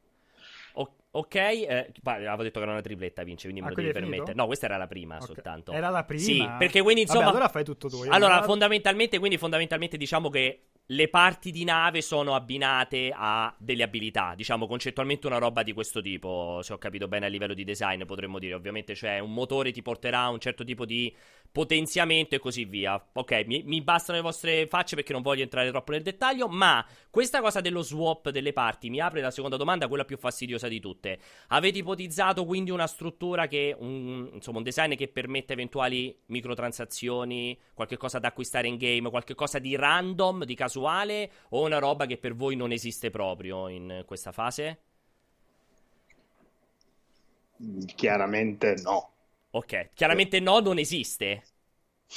[1.16, 4.34] Ok, eh, avevo detto che era una tripletta, Vince, quindi me ah, lo devi permettere.
[4.34, 5.26] No, questa era la prima okay.
[5.28, 5.70] soltanto.
[5.70, 6.20] Era la prima?
[6.20, 7.26] Sì, perché quindi insomma...
[7.26, 8.02] Vabbè, allora fai tutto tu.
[8.08, 14.34] Allora, fondamentalmente, quindi fondamentalmente diciamo che le parti di nave sono abbinate a delle abilità,
[14.34, 18.04] diciamo concettualmente una roba di questo tipo, se ho capito bene a livello di design
[18.04, 21.14] potremmo dire, ovviamente cioè un motore ti porterà a un certo tipo di
[21.54, 23.00] potenziamento e così via.
[23.12, 26.84] Ok, mi, mi, bastano le vostre facce perché non voglio entrare troppo nel dettaglio, ma
[27.10, 30.80] questa cosa dello swap delle parti mi apre la seconda domanda, quella più fastidiosa di
[30.80, 31.16] tutte.
[31.50, 37.98] Avete ipotizzato quindi una struttura che, un, insomma, un design che permette eventuali microtransazioni, qualche
[37.98, 42.18] cosa da acquistare in game, qualche cosa di random, di casuale, o una roba che
[42.18, 44.78] per voi non esiste proprio in questa fase?
[47.94, 49.13] Chiaramente no.
[49.54, 51.44] Ok, chiaramente no, non esiste.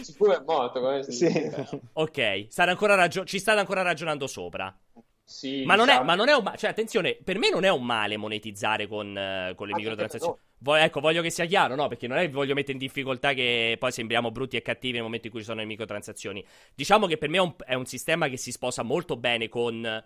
[0.00, 1.50] Sicuro è morto, come si sì.
[1.92, 4.74] Ok, ragio- ci state ancora ragionando sopra.
[5.22, 6.06] Sì, ma, non è, diciamo.
[6.06, 9.08] ma non è un male, cioè attenzione, per me non è un male monetizzare con,
[9.08, 10.32] uh, con le ah, microtransazioni.
[10.32, 10.40] No.
[10.58, 11.86] Vo- ecco, voglio che sia chiaro, no?
[11.86, 15.02] Perché non è che voglio mettere in difficoltà che poi sembriamo brutti e cattivi nel
[15.02, 16.42] momento in cui ci sono le microtransazioni.
[16.74, 20.02] Diciamo che per me è un, è un sistema che si sposa molto bene con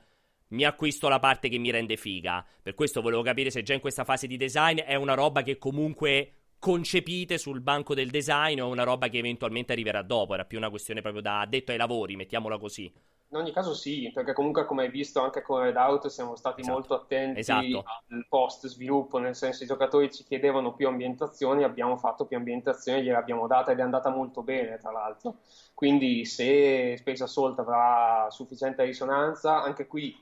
[0.55, 2.45] mi acquisto la parte che mi rende figa.
[2.63, 5.59] Per questo volevo capire se già in questa fase di design è una roba che
[5.59, 10.33] comunque concepite sul banco del design o una roba che eventualmente arriverà dopo.
[10.33, 12.91] Era più una questione proprio da addetto ai lavori, mettiamola così.
[13.35, 16.77] In ogni caso sì, perché comunque come hai visto anche con Redout siamo stati esatto.
[16.77, 17.85] molto attenti esatto.
[18.09, 23.03] al post sviluppo, nel senso i giocatori ci chiedevano più ambientazioni, abbiamo fatto più ambientazioni,
[23.03, 25.39] gliele abbiamo date ed è andata molto bene tra l'altro.
[25.75, 30.17] Quindi se Space Assault avrà sufficiente risonanza, anche qui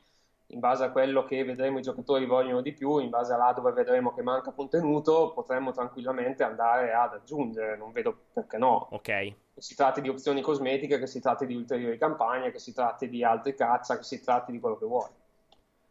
[0.53, 3.53] in base a quello che vedremo i giocatori vogliono di più, in base a là
[3.53, 8.89] dove vedremo che manca contenuto, potremmo tranquillamente andare ad aggiungere, non vedo perché no.
[8.91, 9.03] Ok.
[9.03, 13.09] Che si tratti di opzioni cosmetiche, che si tratti di ulteriori campagne, che si tratti
[13.09, 15.09] di altri caccia, che si tratti di quello che vuoi.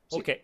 [0.05, 0.19] Sì.
[0.19, 0.43] Ok.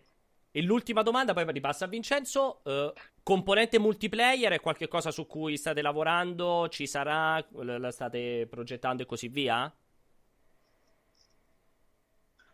[0.50, 2.60] E l'ultima domanda, poi ripassa a Vincenzo.
[2.64, 2.92] Uh,
[3.22, 6.68] componente multiplayer è qualcosa su cui state lavorando?
[6.68, 7.44] Ci sarà?
[7.50, 9.72] La state progettando e così via?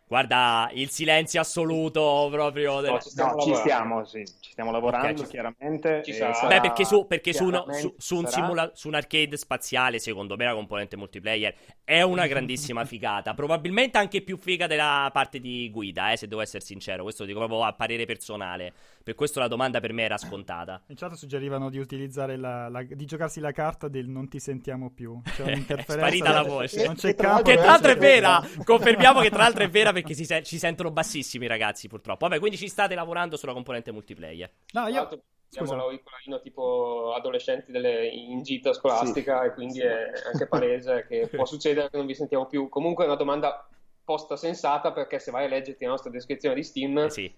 [0.07, 2.79] Guarda, il silenzio assoluto proprio.
[2.79, 2.91] Del...
[2.91, 6.03] No, ci stiamo, no, ci stiamo, sì, ci stiamo lavorando okay, chiaramente.
[6.05, 6.47] Ci sarà...
[6.47, 10.35] Beh, perché, su, perché su, uno, su, su, un simula- su, un arcade spaziale, secondo
[10.35, 13.33] me, la componente multiplayer è una grandissima figata.
[13.33, 17.01] Probabilmente anche più figa della parte di guida, eh, se devo essere sincero.
[17.01, 18.73] Questo lo dico proprio a parere personale.
[19.03, 20.83] Per questo la domanda per me era scontata.
[20.87, 24.91] In chat suggerivano di utilizzare la, la, di giocarsi la carta del non ti sentiamo
[24.91, 25.19] più.
[25.23, 25.93] C'è un'interferenza.
[25.93, 26.85] Sparita la voce.
[26.85, 27.41] Non c'è campo.
[27.41, 28.47] Che tra l'altro è vera.
[28.63, 32.27] Confermiamo che tra l'altro è vera perché se- ci sentono bassissimi ragazzi, purtroppo.
[32.27, 34.49] Vabbè, quindi ci state lavorando sulla componente multiplayer.
[34.73, 35.23] No, io.
[35.47, 39.45] Siamo l'auricolino tipo adolescenti delle, in gita scolastica sì.
[39.45, 42.67] e quindi è anche palese che può succedere che non vi sentiamo più.
[42.67, 43.65] Comunque è una domanda
[44.03, 47.33] posta sensata perché se vai a leggerti la nostra descrizione di Steam eh sì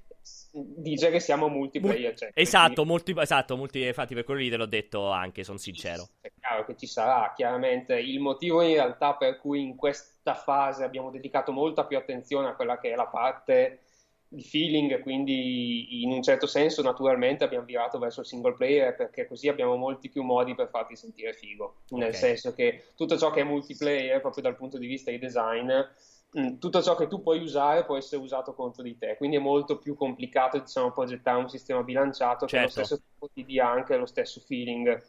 [0.52, 2.16] dice che siamo multiplayer.
[2.16, 6.08] Cioè, esatto, multi, esatto, multi, infatti per quello lì te l'ho detto anche, sono sincero.
[6.22, 8.00] È chiaro che ci sarà, chiaramente.
[8.00, 12.56] Il motivo in realtà per cui in questa fase abbiamo dedicato molta più attenzione a
[12.56, 13.82] quella che è la parte
[14.30, 19.26] di feeling, quindi in un certo senso naturalmente abbiamo virato verso il single player perché
[19.26, 22.20] così abbiamo molti più modi per farti sentire figo, nel okay.
[22.20, 25.72] senso che tutto ciò che è multiplayer proprio dal punto di vista di design
[26.30, 29.78] tutto ciò che tu puoi usare può essere usato contro di te, quindi è molto
[29.78, 32.50] più complicato diciamo, progettare un sistema bilanciato certo.
[32.50, 32.86] che allo certo.
[32.86, 35.04] stesso tempo ti dia anche lo stesso feeling.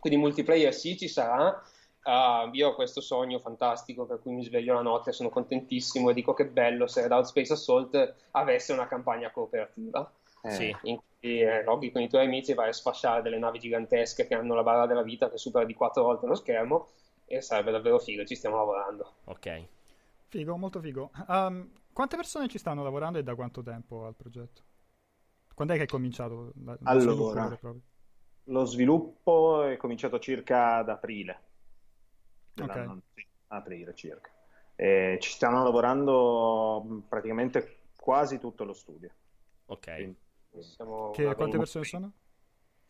[0.00, 1.62] quindi multiplayer sì ci sarà.
[2.02, 6.14] Uh, io ho questo sogno fantastico per cui mi sveglio la notte, sono contentissimo e
[6.14, 10.10] dico che bello se Red Out Space Assault avesse una campagna cooperativa.
[10.42, 10.50] Eh.
[10.50, 10.76] Sì.
[10.84, 14.34] In cui eh, loghi con i tuoi amici vai a sfasciare delle navi gigantesche che
[14.34, 16.88] hanno la barra della vita che supera di quattro volte lo schermo
[17.26, 19.12] e sarebbe davvero figo, ci stiamo lavorando.
[19.24, 19.76] Ok.
[20.28, 21.10] Figo, molto figo.
[21.26, 24.62] Um, quante persone ci stanno lavorando e da quanto tempo al progetto?
[25.54, 26.52] Quando è che è cominciato?
[26.62, 27.80] La, allora, sviluppo
[28.44, 31.42] lo sviluppo è cominciato circa ad aprile.
[32.60, 33.02] Okay.
[33.14, 34.30] Sì, aprile circa.
[34.74, 39.10] E ci stanno lavorando praticamente quasi tutto lo studio.
[39.66, 40.14] Ok.
[41.12, 42.12] Che, quante persone sono?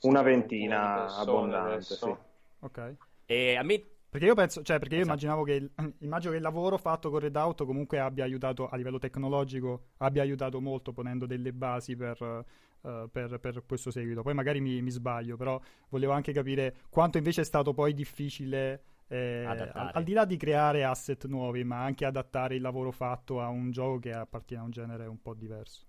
[0.02, 2.14] Una ventina abbondante, sì.
[2.60, 2.96] Ok.
[3.26, 5.18] E a me perché io penso, cioè, perché io esatto.
[5.18, 8.98] immaginavo che il, immagino che il lavoro fatto con Redout comunque abbia aiutato a livello
[8.98, 14.22] tecnologico, abbia aiutato molto ponendo delle basi per, uh, per, per questo seguito.
[14.22, 18.82] Poi magari mi, mi, sbaglio, però volevo anche capire quanto invece è stato poi difficile,
[19.08, 23.42] eh, al, al, di là di creare asset nuovi, ma anche adattare il lavoro fatto
[23.42, 25.86] a un gioco che appartiene a un genere un po' diverso.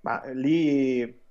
[0.00, 1.22] Ma lì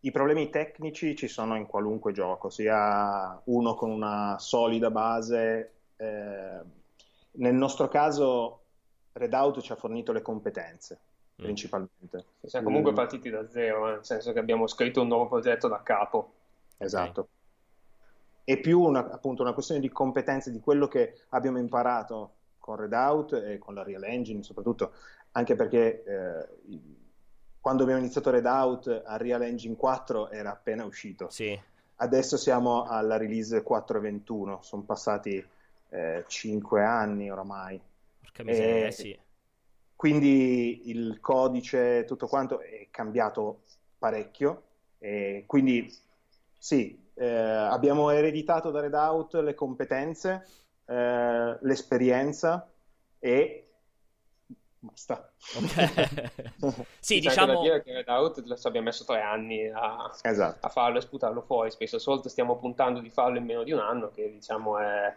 [0.00, 5.72] i problemi tecnici ci sono in qualunque gioco, sia uno con una solida base.
[5.96, 6.60] Eh,
[7.32, 8.60] nel nostro caso,
[9.12, 10.98] Redout ci ha fornito le competenze
[11.40, 11.44] mm.
[11.44, 12.24] principalmente.
[12.44, 12.94] Siamo comunque mm.
[12.94, 16.32] partiti da zero, eh, nel senso che abbiamo scritto un nuovo progetto da capo.
[16.78, 17.20] Esatto.
[17.20, 17.32] Okay.
[18.44, 23.34] È più una, appunto una questione di competenze, di quello che abbiamo imparato con Redout
[23.34, 24.92] e con la Real Engine, soprattutto
[25.32, 26.48] anche perché eh,
[27.60, 31.28] quando abbiamo iniziato Redout, Unreal Engine 4 era appena uscito.
[31.30, 31.58] Sì.
[31.96, 35.44] Adesso siamo alla release 4.21, sono passati
[35.90, 37.78] eh, 5 anni oramai.
[38.20, 39.18] Porca miseria, e, sì.
[39.94, 43.64] Quindi il codice, tutto quanto è cambiato
[43.98, 44.62] parecchio.
[44.98, 45.94] E quindi
[46.56, 50.46] sì, eh, abbiamo ereditato da Redout le competenze,
[50.86, 52.66] eh, l'esperienza
[53.18, 53.69] e
[54.80, 55.30] basta.
[55.56, 56.30] Okay.
[56.98, 57.54] sì, diciamo...
[57.54, 60.66] Da dire che Redout abbiamo messo tre anni a, esatto.
[60.66, 61.70] a, farlo e sputarlo fuori.
[61.70, 65.14] Space Assault stiamo puntando di farlo in meno di un anno, che diciamo è,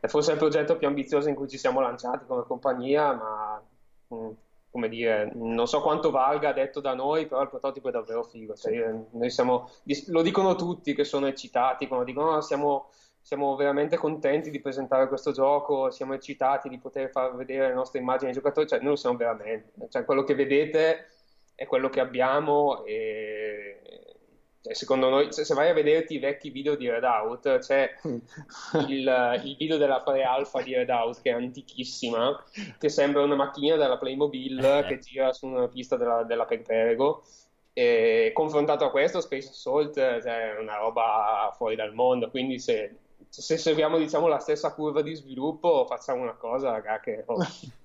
[0.00, 3.62] è forse il progetto più ambizioso in cui ci siamo lanciati come compagnia, ma
[4.08, 4.30] mh, mm,
[4.70, 8.54] come dire, non so quanto valga detto da noi, però il prototipo è davvero figo.
[8.54, 9.68] Cioè, noi siamo,
[10.06, 12.90] lo dicono tutti che sono eccitati quando dicono no, siamo
[13.30, 18.00] siamo veramente contenti di presentare questo gioco, siamo eccitati di poter far vedere le nostre
[18.00, 21.06] immagini ai giocatori, cioè noi lo siamo veramente, cioè, quello che vedete
[21.54, 23.78] è quello che abbiamo e
[24.60, 27.94] cioè, secondo noi, se, vai a vederti i vecchi video di Redout, c'è
[28.88, 32.44] il, il, video della pre-alpha di Redout che è antichissima,
[32.80, 34.84] che sembra una macchinina della Playmobil eh.
[34.88, 37.22] che gira su una pista della, della Perperego
[37.74, 42.96] e confrontato a questo Space Assault cioè, è una roba fuori dal mondo quindi se
[43.30, 47.38] se seguiamo diciamo, la stessa curva di sviluppo facciamo una cosa raga, che oh.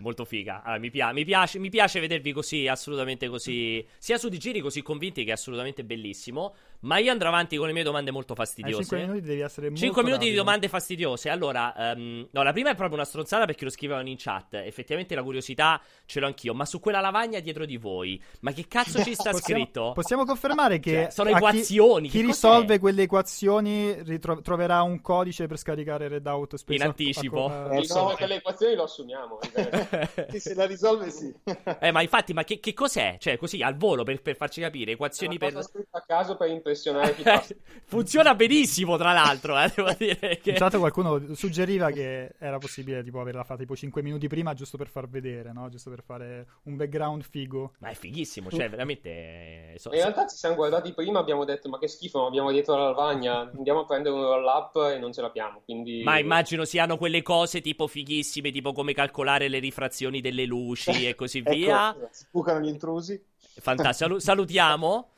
[0.00, 0.62] Molto figa.
[0.62, 4.60] Allora, mi, pia- mi, piace, mi, piace, vedervi così, assolutamente così, sia su di giri
[4.60, 6.54] così convinti che è assolutamente bellissimo.
[6.80, 8.84] Ma io andrò avanti con le mie domande molto fastidiose.
[8.84, 10.30] 5 minuti devi essere molto 5 minuti rapido.
[10.30, 11.28] di domande fastidiose.
[11.28, 14.54] Allora, um, no, la prima è proprio una stronzata perché lo scrivevano in chat.
[14.54, 16.54] Effettivamente la curiosità ce l'ho anch'io.
[16.54, 19.92] Ma su quella lavagna dietro di voi, ma che cazzo ci sta possiamo, scritto?
[19.94, 22.08] Possiamo confermare che cioè, sono equazioni.
[22.08, 27.46] Chi, chi risolve quelle equazioni ritro- troverà un codice per scaricare Redout Space in anticipo.
[27.46, 29.38] A, a, a, risolve quelle equazioni lo assumiamo.
[30.38, 31.30] se la risolve, sì.
[31.78, 33.16] eh, ma infatti, ma che, che, cos'è?
[33.18, 35.54] Cioè, così al volo per, per farci capire equazioni per.
[35.56, 37.54] a caso per impressionare chi passa
[37.90, 39.58] Funziona benissimo, tra l'altro.
[39.60, 40.50] Eh, devo dire che...
[40.52, 44.86] In qualcuno suggeriva che era possibile tipo averla fatta tipo 5 minuti prima, giusto per
[44.86, 45.68] far vedere, no?
[45.68, 47.72] Giusto per fare un background figo.
[47.80, 49.74] Ma è fighissimo, cioè veramente.
[49.78, 52.76] So, in realtà ci siamo guardati prima, abbiamo detto: Ma che schifo, non abbiamo dietro
[52.76, 53.50] la lavagna.
[53.56, 55.62] Andiamo a prendere un roll up e non ce l'abbiamo.
[55.64, 56.04] Quindi...
[56.04, 61.16] Ma immagino siano quelle cose tipo fighissime, tipo come calcolare le rifrazioni delle luci e
[61.16, 61.96] così ecco, via.
[62.12, 63.20] Spucano gli intrusi.
[63.60, 65.08] Fantastico, salutiamo.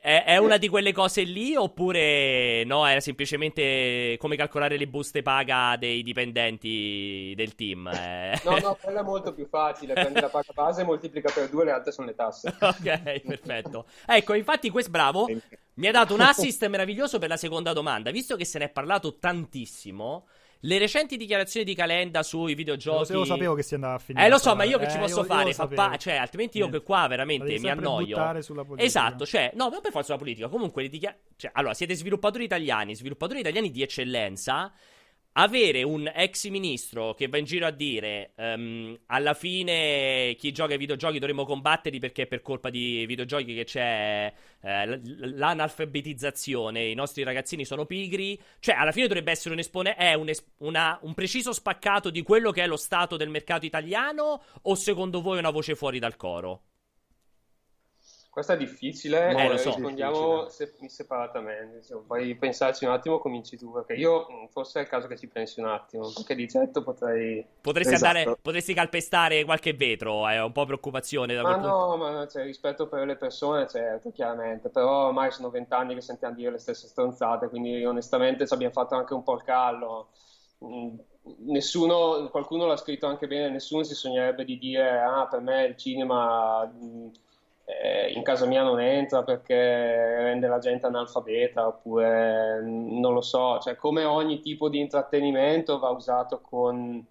[0.00, 2.86] È, è, una di quelle cose lì oppure no?
[2.86, 7.88] Era semplicemente come calcolare le buste paga dei dipendenti del team?
[7.88, 8.40] Eh.
[8.44, 9.94] No, no, quella è molto più facile.
[9.94, 12.54] Prendi la paga base, moltiplica per due, le altre sono le tasse.
[12.58, 13.86] ok, perfetto.
[14.06, 15.28] Ecco, infatti, questo bravo
[15.74, 18.10] mi ha dato un assist meraviglioso per la seconda domanda.
[18.10, 20.26] Visto che se ne è parlato tantissimo.
[20.64, 23.12] Le recenti dichiarazioni di Calenda sui videogiochi.
[23.12, 24.24] Lo sapevo che si andava a finire.
[24.24, 25.50] Eh, lo so, ma io che ci posso io, fare?
[25.50, 28.16] Io pa- cioè, altrimenti io che qua veramente mi annoio.
[28.42, 30.48] Sulla esatto, cioè, no, non per forza sulla politica.
[30.48, 34.72] Comunque, le dichiar- cioè, allora, siete sviluppatori italiani, sviluppatori italiani di eccellenza.
[35.32, 40.72] Avere un ex ministro che va in giro a dire um, alla fine chi gioca
[40.72, 45.00] ai videogiochi dovremmo combatterli perché è per colpa di videogiochi che c'è eh,
[45.36, 50.28] l'analfabetizzazione, i nostri ragazzini sono pigri, cioè alla fine dovrebbe essere un, espone- è un,
[50.28, 54.74] es- una, un preciso spaccato di quello che è lo stato del mercato italiano o
[54.74, 56.62] secondo voi è una voce fuori dal coro?
[58.32, 59.68] Questa è difficile, eh, lo so.
[59.68, 61.82] rispondiamo se- separatamente.
[61.82, 65.18] Se vuoi pensarci un attimo, cominci tu, perché io mm, forse è il caso che
[65.18, 67.46] ci pensi un attimo, perché di certo potrei...
[67.60, 68.16] Potresti, esatto.
[68.16, 71.34] andare, potresti calpestare qualche vetro, è eh, un po' preoccupazione.
[71.34, 71.96] Da ma no, punto.
[71.98, 76.52] ma cioè, rispetto per le persone, certo, chiaramente, però ormai sono vent'anni che sentiamo dire
[76.52, 80.08] le stesse stronzate, quindi onestamente ci abbiamo fatto anche un po' il callo.
[80.64, 80.94] Mm,
[81.48, 85.76] nessuno, qualcuno l'ha scritto anche bene, nessuno si sognerebbe di dire, ah, per me il
[85.76, 86.66] cinema...
[87.72, 93.20] Mm, eh, in casa mia non entra perché rende la gente analfabeta oppure non lo
[93.20, 97.04] so, cioè come ogni tipo di intrattenimento va usato con,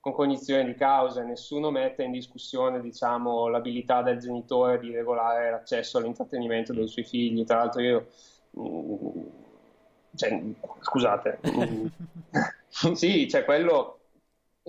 [0.00, 5.98] con cognizione di causa, nessuno mette in discussione diciamo, l'abilità del genitore di regolare l'accesso
[5.98, 8.06] all'intrattenimento dei suoi figli, tra l'altro io...
[8.58, 9.26] Mm,
[10.16, 10.42] cioè,
[10.80, 11.86] scusate, mm,
[12.94, 13.98] sì, cioè quello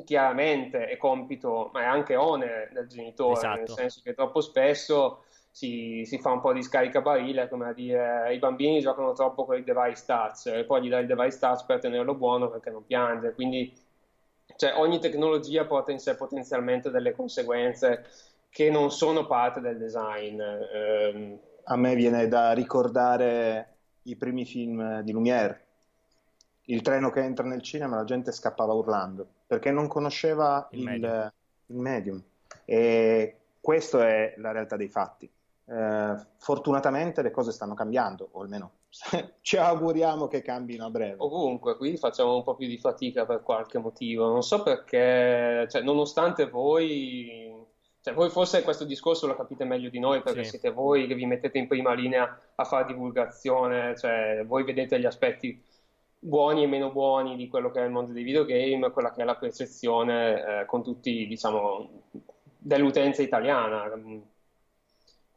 [0.05, 3.57] chiaramente è compito, ma è anche onere del genitore, esatto.
[3.57, 8.33] nel senso che troppo spesso si, si, fa un po' di scaricabarile, come a dire
[8.33, 11.65] i bambini giocano troppo con il device touch e poi gli dai il device touch
[11.65, 13.71] per tenerlo buono perché non piange, quindi
[14.55, 18.05] cioè, ogni tecnologia porta in sé potenzialmente delle conseguenze
[18.49, 20.39] che non sono parte del design.
[20.39, 25.65] Eh, a me viene da ricordare i primi film di Lumière,
[26.65, 30.85] il treno che entra nel cinema, la gente scappava urlando perché non conosceva il, il,
[30.85, 31.31] medium.
[31.65, 32.23] il medium.
[32.63, 35.29] E questa è la realtà dei fatti.
[35.71, 38.71] Eh, fortunatamente le cose stanno cambiando, o almeno
[39.39, 41.15] ci auguriamo che cambino a breve.
[41.19, 44.27] Ovunque, qui facciamo un po' più di fatica per qualche motivo.
[44.27, 47.55] Non so perché, cioè, nonostante voi,
[48.01, 50.49] cioè, voi forse questo discorso lo capite meglio di noi perché sì.
[50.51, 55.05] siete voi che vi mettete in prima linea a fare divulgazione, cioè, voi vedete gli
[55.05, 55.63] aspetti
[56.19, 59.25] buoni e meno buoni di quello che è il mondo dei videogame, quella che è
[59.25, 62.09] la percezione eh, con tutti, diciamo,
[62.57, 63.89] dell'utenza italiana.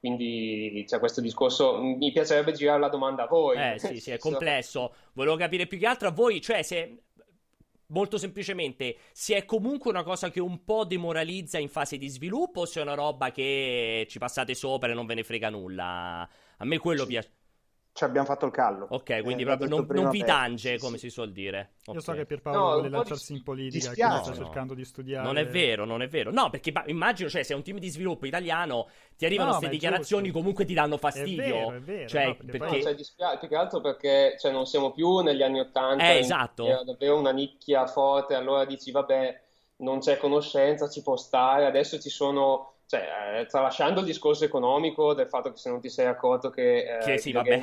[0.05, 1.79] Quindi c'è questo discorso.
[1.79, 3.57] Mi piacerebbe girare la domanda a voi.
[3.57, 4.95] Eh sì, sì, è complesso.
[5.15, 7.05] Volevo capire più che altro a voi, cioè se
[7.87, 12.61] molto semplicemente, se è comunque una cosa che un po' demoralizza in fase di sviluppo
[12.61, 16.29] o se è una roba che ci passate sopra e non ve ne frega nulla?
[16.59, 17.31] A me quello piace
[17.95, 18.89] ci abbiamo fatto il callo.
[18.91, 21.07] Ok, quindi eh, proprio non, non, vi tange, come sì.
[21.07, 21.75] si suol dire.
[21.83, 21.95] Okay.
[21.95, 23.39] Io so che Pierpaolo no, vuole lanciarsi di...
[23.39, 24.35] in politica, che sta no.
[24.35, 25.25] cercando di studiare.
[25.25, 26.33] Non è vero, non è vero.
[26.33, 30.25] No, perché immagino, cioè, se è un team di sviluppo italiano, ti arrivano queste dichiarazioni,
[30.25, 30.39] giusto.
[30.39, 31.45] comunque ti danno fastidio.
[31.45, 32.09] È vero, è vero.
[32.09, 32.59] Cioè, no, perché...
[32.59, 32.83] perché...
[32.83, 36.05] Cioè, dispiace, più che altro perché cioè, non siamo più negli anni Ottanta.
[36.05, 36.67] Eh, esatto.
[36.67, 39.41] Era davvero una nicchia forte, allora dici, vabbè,
[39.77, 45.15] non c'è conoscenza, ci può stare, adesso ci sono cioè, eh, tralasciando il discorso economico
[45.15, 47.61] del fatto che se non ti sei accorto che, eh, che sì, vabbè.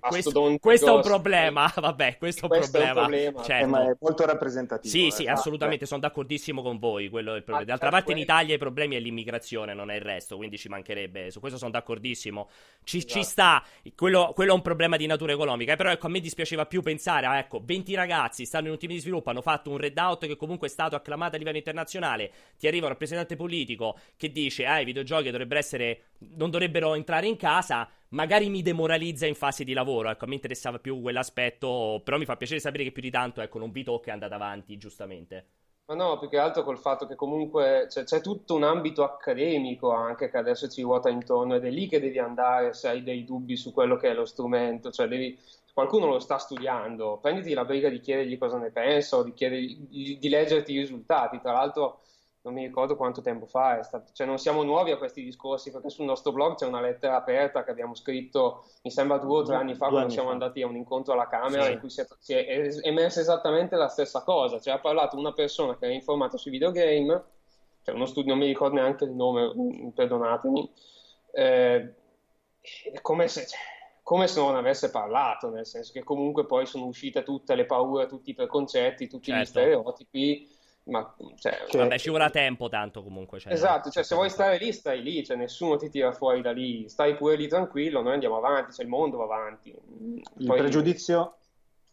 [0.00, 3.68] questo, questo, è un problema, vabbè, questo, questo è un problema, certo.
[3.68, 4.92] ma è molto rappresentativo.
[4.92, 7.68] Sì, eh, sì, assolutamente, sono d'accordissimo con voi, quello è il problema.
[7.68, 11.30] D'altra parte in Italia i problemi è l'immigrazione, non è il resto, quindi ci mancherebbe,
[11.30, 12.48] su questo sono d'accordissimo.
[12.82, 13.12] Ci, esatto.
[13.12, 13.62] ci sta,
[13.94, 17.26] quello, quello, è un problema di natura economica, però ecco, a me dispiaceva più pensare
[17.26, 20.36] a, ecco, 20 ragazzi stanno in un team di sviluppo, hanno fatto un readout che
[20.36, 24.80] comunque è stato acclamato a livello internazionale, ti arriva un rappresentante politico che dice, ah,
[24.80, 26.02] i videogiochi dovrebbero essere,
[26.36, 30.10] non dovrebbero entrare in casa, magari mi demoralizza in fase di lavoro.
[30.10, 33.40] Ecco, a me interessava più quell'aspetto, però mi fa piacere sapere che più di tanto,
[33.40, 35.46] ecco, non vi tocca è andata avanti, giustamente.
[35.86, 39.90] Ma no, più che altro col fatto che comunque c'è, c'è, tutto un ambito accademico
[39.90, 43.24] anche che adesso ci ruota intorno ed è lì che devi andare se hai dei
[43.24, 45.36] dubbi su quello che è lo strumento, cioè devi,
[45.74, 49.34] qualcuno lo sta studiando, prenditi la briga di chiedergli cosa ne pensa o di,
[49.88, 51.40] di, di leggerti i risultati.
[51.40, 52.00] Tra l'altro
[52.42, 55.70] non mi ricordo quanto tempo fa è stato, cioè non siamo nuovi a questi discorsi
[55.70, 59.42] perché sul nostro blog c'è una lettera aperta che abbiamo scritto, mi sembra due o
[59.42, 60.34] tre anni fa, quando siamo fa.
[60.34, 61.72] andati a un incontro alla Camera sì.
[61.72, 65.32] in cui si è, si è, emersa esattamente la stessa cosa, cioè ha parlato una
[65.32, 67.22] persona che era informata sui videogame,
[67.82, 70.72] cioè uno studio, non mi ricordo neanche il nome, mm, perdonatemi,
[71.32, 71.94] eh,
[73.00, 73.46] come se...
[73.46, 73.58] Cioè,
[74.04, 78.08] come se non avesse parlato, nel senso che comunque poi sono uscite tutte le paure,
[78.08, 79.42] tutti i preconcetti, tutti certo.
[79.42, 80.48] gli stereotipi,
[80.84, 83.38] ma cioè, cioè, vabbè, ci vorrà tempo tanto comunque.
[83.38, 86.50] Cioè, esatto, cioè, se vuoi stare lì, stai lì, cioè, nessuno ti tira fuori da
[86.50, 89.68] lì, stai pure lì tranquillo, noi andiamo avanti, cioè, il mondo va avanti.
[89.70, 90.58] Il Poi...
[90.58, 91.36] pregiudizio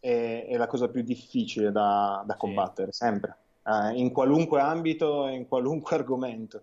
[0.00, 3.04] è, è, la cosa più difficile da, da combattere, sì.
[3.04, 6.62] sempre, eh, in qualunque ambito e in qualunque argomento.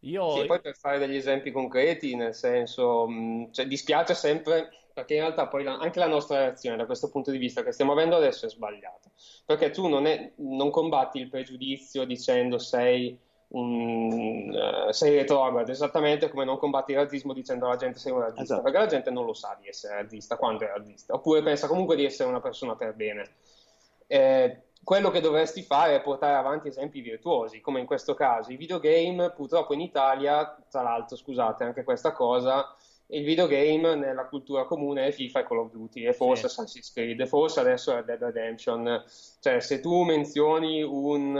[0.00, 0.30] Io...
[0.36, 5.20] Sì, poi per fare degli esempi concreti, nel senso, mh, cioè, dispiace sempre perché in
[5.20, 8.16] realtà poi la, anche la nostra reazione da questo punto di vista che stiamo avendo
[8.16, 9.10] adesso è sbagliata,
[9.44, 13.18] perché tu non, è, non combatti il pregiudizio dicendo sei
[13.48, 18.20] un, uh, sei retrogrado, esattamente come non combatti il razzismo dicendo alla gente sei un
[18.20, 18.62] razzista, esatto.
[18.62, 21.96] perché la gente non lo sa di essere razzista quando è razzista, oppure pensa comunque
[21.96, 23.28] di essere una persona per bene.
[24.06, 28.50] Eh, quello che dovresti fare è portare avanti esempi virtuosi, come in questo caso.
[28.50, 32.74] I videogame, purtroppo in Italia, tra l'altro, scusate anche questa cosa,
[33.12, 36.60] il videogame nella cultura comune è FIFA e Call of Duty e forse sì.
[36.60, 39.04] Assassin's Creed e forse adesso è Dead Redemption.
[39.40, 41.34] Cioè, se tu menzioni un,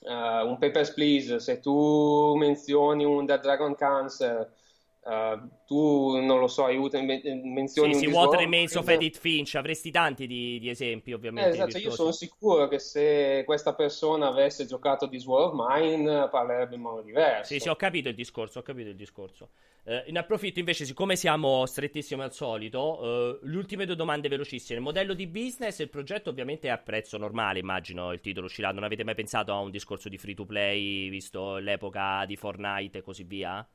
[0.00, 0.08] uh,
[0.46, 4.60] un Papers, Please, se tu menzioni un Dead Dragon Cancer,
[5.04, 9.90] Uh, tu non lo so, aiuta menzioni sì, sì, What Remains of Edith Finch, avresti
[9.90, 11.48] tanti di, di esempi ovviamente.
[11.48, 16.28] Eh, esatto, io sono sicuro che se questa persona avesse giocato This War of Mine
[16.28, 17.52] parlerebbe in modo diverso.
[17.52, 19.48] Sì, sì, ho capito il discorso, ho capito il discorso.
[19.84, 24.78] Uh, in approfitto invece, siccome siamo strettissimi al solito, uh, le ultime due domande velocissime.
[24.78, 28.46] Il modello di business e il progetto ovviamente è a prezzo normale, immagino il titolo
[28.46, 28.70] uscirà.
[28.70, 32.98] Non avete mai pensato a un discorso di free to play, visto l'epoca di Fortnite
[32.98, 33.66] e così via?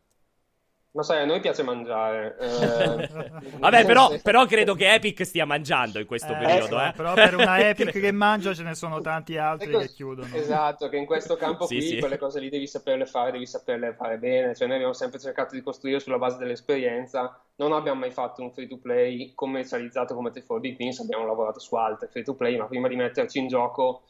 [0.98, 2.36] Ma sai, a noi piace mangiare.
[2.40, 3.10] Eh...
[3.60, 6.82] Vabbè, però, però, credo che Epic stia mangiando in questo eh, periodo.
[6.82, 6.92] Eh.
[6.96, 10.34] Però per una Epic che mangia ce ne sono tanti altri ecco, che chiudono.
[10.34, 12.00] Esatto, che in questo campo sì, qui sì.
[12.00, 14.56] quelle cose lì devi saperle fare, devi saperle fare bene.
[14.56, 17.40] Cioè, noi abbiamo sempre cercato di costruire sulla base dell'esperienza.
[17.58, 21.60] Non abbiamo mai fatto un free to play commercializzato come T4 Big Pins, abbiamo lavorato
[21.60, 24.02] su altre free to play, ma prima di metterci in gioco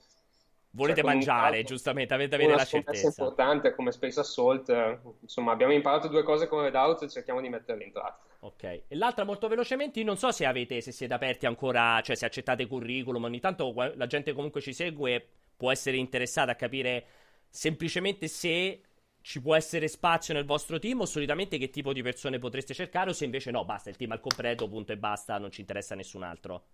[0.77, 3.07] volete cioè, mangiare, giustamente, avete avere la certezza.
[3.07, 7.49] È importante come Space Assault, insomma, abbiamo imparato due cose come Redout e cerchiamo di
[7.49, 8.25] metterle in pratica.
[8.41, 12.15] Ok, e l'altra molto velocemente, io non so se avete, se siete aperti ancora, cioè
[12.15, 17.05] se accettate curriculum, ogni tanto la gente comunque ci segue, può essere interessata a capire
[17.49, 18.81] semplicemente se
[19.21, 23.09] ci può essere spazio nel vostro team o solitamente che tipo di persone potreste cercare
[23.09, 25.95] o se invece no, basta, il team al completo, punto e basta, non ci interessa
[25.95, 26.65] nessun altro.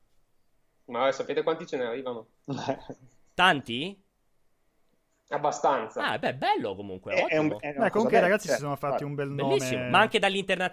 [0.85, 2.27] Ma sapete quanti ce ne arrivano?
[3.33, 4.01] Tanti?
[5.29, 6.11] Abbastanza.
[6.11, 7.13] Ah, beh, bello comunque.
[7.13, 9.55] È, è un, è beh, comunque i ragazzi si sono fatti un bel nome.
[9.55, 9.89] Bellissimo.
[9.89, 10.19] Ma anche,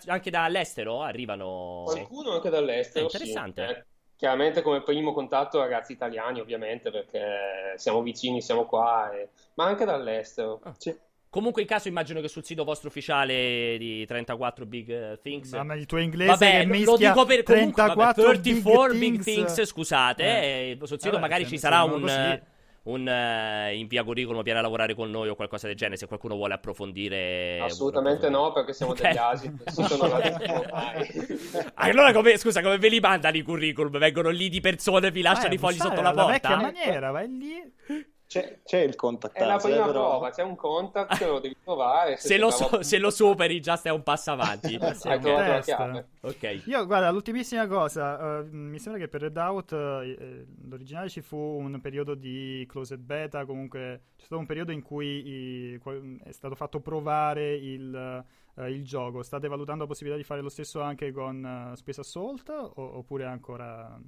[0.07, 1.83] anche dall'estero arrivano.
[1.87, 3.09] Qualcuno anche dall'estero.
[3.09, 3.67] È interessante.
[3.67, 3.73] Sì.
[3.73, 3.85] Eh,
[4.17, 9.31] chiaramente come primo contatto ragazzi italiani, ovviamente, perché siamo vicini, siamo qua, e...
[9.55, 10.61] ma anche dall'estero.
[10.63, 10.75] Ah.
[10.77, 10.95] Sì.
[11.31, 15.53] Comunque, in caso, immagino che sul sito vostro ufficiale di 34 Big Things.
[15.53, 19.55] Ma il tuo inglese vabbè, che lo dico per 34 vabbè, 34 Big, Big Things.
[19.55, 20.25] things scusate.
[20.25, 20.71] Eh.
[20.71, 22.01] Eh, sul sito vabbè, magari ci sarà un.
[22.01, 26.07] Così un uh, invia curriculum, viene a lavorare con noi o qualcosa del genere, se
[26.07, 27.61] qualcuno vuole approfondire.
[27.61, 29.13] Assolutamente no, perché siamo okay.
[29.13, 29.53] degli asi,
[31.75, 33.99] allora, come, scusa, come ve li mandano i curriculum?
[33.99, 36.25] Vengono lì di persone, vi lasciano eh, i fogli sotto la porta?
[36.25, 37.71] La vecchia maniera, vai lì
[38.31, 39.35] c'è, c'è, il contact.
[39.35, 39.91] È la prima però...
[39.91, 42.17] prova, c'è un contact, lo devi trovare.
[42.17, 44.77] Se, se, lo, so, se, lo, superi, già stai un passo avanti.
[44.81, 46.09] Hai trovato la chiave.
[46.21, 46.63] Ok.
[46.67, 51.81] Io, guarda, l'ultimissima cosa, uh, mi sembra che per Redout uh, l'originale ci fu un
[51.81, 55.81] periodo di closed beta, comunque c'è stato un periodo in cui i,
[56.23, 58.23] è stato fatto provare il,
[58.55, 59.25] uh, il, gioco.
[59.25, 64.01] State valutando la possibilità di fare lo stesso anche con Space Assault o, oppure ancora...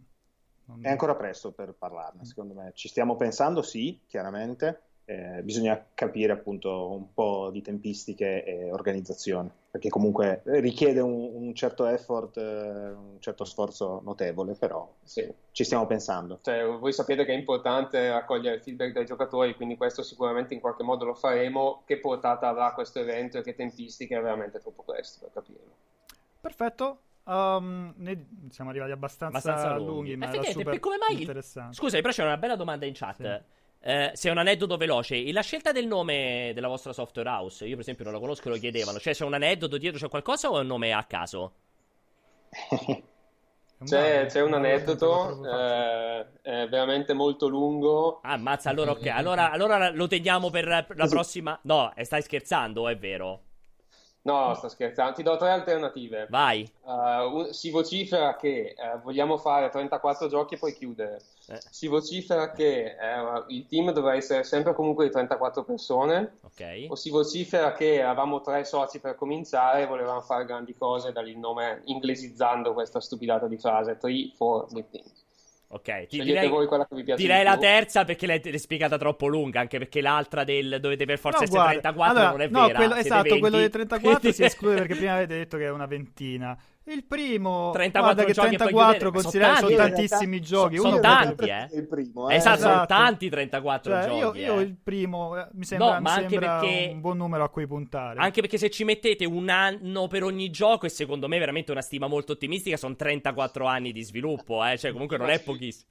[0.80, 2.72] È ancora presto per parlarne, secondo me.
[2.74, 4.82] Ci stiamo pensando, sì, chiaramente.
[5.04, 11.54] Eh, bisogna capire appunto un po' di tempistiche e organizzazione, perché comunque richiede un, un
[11.54, 15.28] certo effort, eh, un certo sforzo notevole, però sì.
[15.50, 16.38] ci stiamo pensando.
[16.40, 20.60] Cioè, voi sapete che è importante raccogliere il feedback dai giocatori, quindi questo sicuramente in
[20.60, 21.82] qualche modo lo faremo.
[21.84, 25.72] Che portata avrà questo evento e che tempistiche è veramente troppo presto per capirlo.
[26.40, 31.76] Perfetto, Um, noi siamo arrivati abbastanza, abbastanza lunghi, lunghi ma era super come mai interessante.
[31.76, 33.16] Scusa, però c'è una bella domanda in chat.
[33.16, 33.60] Sì.
[33.84, 37.72] Eh, se è un aneddoto veloce, la scelta del nome della vostra software house, io
[37.72, 40.50] per esempio non la conosco e lo chiedevano, cioè c'è un aneddoto dietro, c'è qualcosa
[40.50, 41.52] o è un nome a caso?
[43.82, 48.20] C'è, c'è, un aneddoto eh, è veramente molto lungo.
[48.22, 51.58] Ah, ammazza, allora ok, allora, allora lo teniamo per la prossima.
[51.62, 53.40] No, stai scherzando, è vero.
[54.24, 55.14] No, sto scherzando.
[55.14, 56.26] Ti do tre alternative.
[56.30, 56.70] Vai.
[56.82, 61.20] Uh, si vocifera che uh, vogliamo fare 34 giochi e poi chiudere.
[61.48, 61.58] Eh.
[61.70, 66.38] Si vocifera che uh, il team dovrà essere sempre comunque di 34 persone.
[66.42, 66.86] Ok.
[66.88, 71.20] O si vocifera che avevamo tre soci per cominciare e volevamo fare grandi cose, da
[71.20, 73.96] lì il nome inglesizzando questa stupidata di frase.
[73.96, 75.21] 3, 4, big things.
[75.74, 79.26] Ok, ti direi, voi quella che vi piace direi la terza perché l'hai spiegata troppo
[79.26, 82.48] lunga, anche perché l'altra del dovete per forza no, essere guarda, 34 allora, non è
[82.48, 82.78] no, vera.
[82.78, 86.58] Quello, esatto, quello del 34 si esclude perché prima avete detto che è una ventina.
[86.84, 90.76] Il primo, 34 guarda che 34 considerati sono, sono tantissimi giochi.
[90.76, 91.68] Sono, sono tanti, eh.
[91.72, 92.34] Il primo, eh.
[92.34, 94.38] Esatto, esatto, sono tanti 34 cioè, giochi.
[94.40, 94.62] Io, io eh.
[94.62, 98.18] il primo eh, mi sembra, no, mi sembra perché, un buon numero a cui puntare.
[98.18, 101.70] Anche perché se ci mettete un anno per ogni gioco, e secondo me è veramente
[101.70, 104.76] una stima molto ottimistica, sono 34 anni di sviluppo, eh.
[104.76, 105.88] Cioè, comunque non è pochissimo.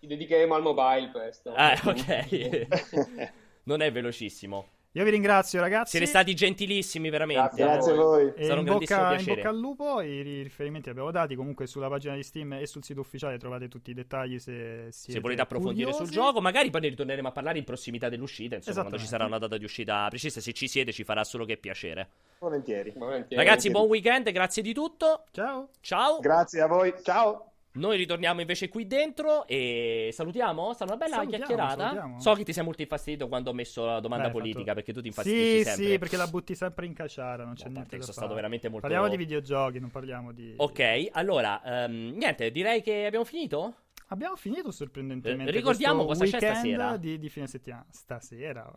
[0.00, 1.54] Ci dedicheremo al mobile questo.
[1.54, 3.32] Eh, ok.
[3.64, 4.66] non è velocissimo.
[4.96, 5.90] Io vi ringrazio, ragazzi.
[5.90, 7.56] Siete stati gentilissimi, veramente.
[7.56, 8.32] Grazie, grazie a voi.
[8.36, 9.30] E Sarà un bocca, piacere.
[9.30, 10.00] In bocca al lupo.
[10.00, 11.34] I riferimenti li abbiamo dati.
[11.34, 14.38] Comunque, sulla pagina di Steam e sul sito ufficiale trovate tutti i dettagli.
[14.38, 16.04] Se, se volete approfondire curiosi.
[16.04, 18.54] sul gioco, magari poi ne ritorneremo a parlare in prossimità dell'uscita.
[18.54, 20.40] Insomma, quando ci sarà una data di uscita precisa.
[20.40, 22.10] Se ci siete, ci farà solo che piacere.
[22.38, 22.92] Volentieri.
[22.96, 23.42] Volentieri.
[23.42, 24.30] Ragazzi, buon weekend.
[24.30, 25.24] Grazie di tutto.
[25.32, 25.70] Ciao.
[25.80, 26.20] Ciao.
[26.20, 26.94] Grazie a voi.
[27.02, 27.53] Ciao.
[27.76, 30.72] Noi ritorniamo invece qui dentro e salutiamo?
[30.74, 31.82] Stata una bella salutiamo, chiacchierata.
[31.82, 32.20] Salutiamo.
[32.20, 34.74] So che ti sei molto infastidito quando ho messo la domanda Beh, politica fatto...
[34.74, 35.84] perché tu ti infastidisci sì, sempre.
[35.84, 38.68] Sì, perché la butti sempre in caciara, non c'è no, niente da sono stato veramente
[38.68, 43.74] molto Parliamo di videogiochi, non parliamo di Ok, allora, um, niente, direi che abbiamo finito.
[44.08, 45.50] Abbiamo finito sorprendentemente.
[45.50, 46.96] Eh, ricordiamo cosa c'è stasera.
[46.98, 47.86] Di, di fine settimana.
[47.88, 48.70] Stasera.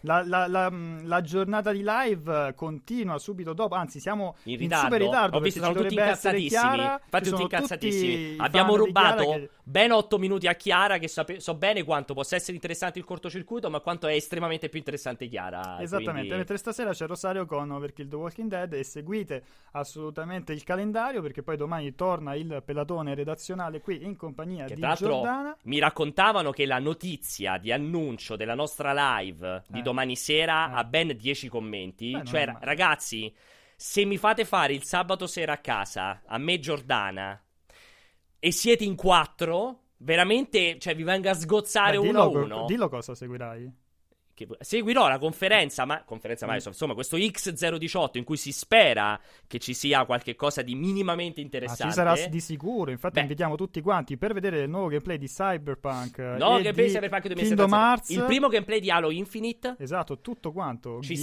[0.00, 3.76] La, la, la, la, giornata di live continua subito dopo.
[3.76, 5.36] Anzi, siamo in, in super ritardo.
[5.36, 6.48] Ho visto sono tutti incazzatissimi.
[6.48, 8.36] Chiara, Infatti, tutti incazzatissimi.
[8.38, 9.50] Abbiamo rubato che...
[9.62, 10.98] ben 8 minuti a Chiara.
[10.98, 11.38] Che sape...
[11.38, 15.80] so bene quanto possa essere interessante il cortocircuito, ma quanto è estremamente più interessante Chiara.
[15.80, 16.12] Esattamente.
[16.12, 16.36] Quindi...
[16.36, 18.72] Mentre stasera c'è Rosario con Overkill The Walking Dead.
[18.72, 24.47] E seguite assolutamente il calendario perché poi domani torna il pelatone redazionale qui in compagnia
[24.48, 25.56] compagnia che di tra l'altro Giordana.
[25.64, 29.82] mi raccontavano che la notizia di annuncio della nostra live di eh.
[29.82, 30.74] domani sera eh.
[30.76, 32.12] ha ben 10 commenti.
[32.12, 33.32] Beh, cioè, ragazzi,
[33.76, 37.40] se mi fate fare il sabato sera a casa, a me Giordana,
[38.38, 42.64] e siete in quattro, veramente, cioè, vi venga a sgozzare Beh, uno a uno.
[42.66, 43.86] Dillo cosa seguirai
[44.38, 49.18] che seguirò la conferenza, ma conferenza Microsoft, insomma, questo X018 in cui si spera
[49.48, 51.82] che ci sia qualche cosa di minimamente interessante.
[51.82, 53.22] Ah, ci sarà di sicuro, infatti Beh.
[53.22, 56.18] invitiamo tutti quanti per vedere il nuovo gameplay di Cyberpunk.
[56.18, 57.36] No, gameplay di Cyberpunk 2077.
[57.36, 58.08] Kingdom Hearts.
[58.10, 59.74] Il primo gameplay di Halo Infinite.
[59.78, 61.00] Esatto, tutto quanto.
[61.02, 61.20] Ci Gears.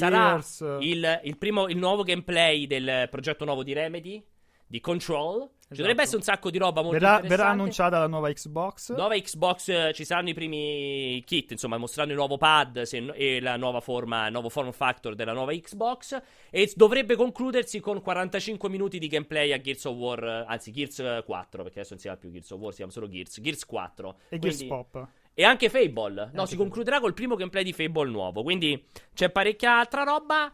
[0.55, 4.23] sarà il, il, primo, il nuovo gameplay del progetto nuovo di Remedy
[4.67, 5.49] di Control.
[5.65, 5.75] Esatto.
[5.75, 8.95] Ci dovrebbe essere un sacco di roba molto verrà, verrà annunciata la nuova Xbox.
[8.95, 13.41] Nuova Xbox, eh, ci saranno i primi kit, insomma, mostreranno il nuovo pad se, e
[13.41, 16.21] la nuova forma, il nuovo form factor della nuova Xbox.
[16.51, 21.23] E dovrebbe concludersi con 45 minuti di gameplay a Gears of War, eh, anzi Gears
[21.25, 23.41] 4, perché adesso non si chiama più Gears of War, si chiama solo Gears.
[23.41, 24.17] Gears 4.
[24.29, 25.07] E Gears Pop.
[25.33, 26.29] E anche Fable.
[26.31, 28.43] No, si concluderà col primo gameplay di Fable nuovo.
[28.43, 30.53] Quindi c'è parecchia altra roba.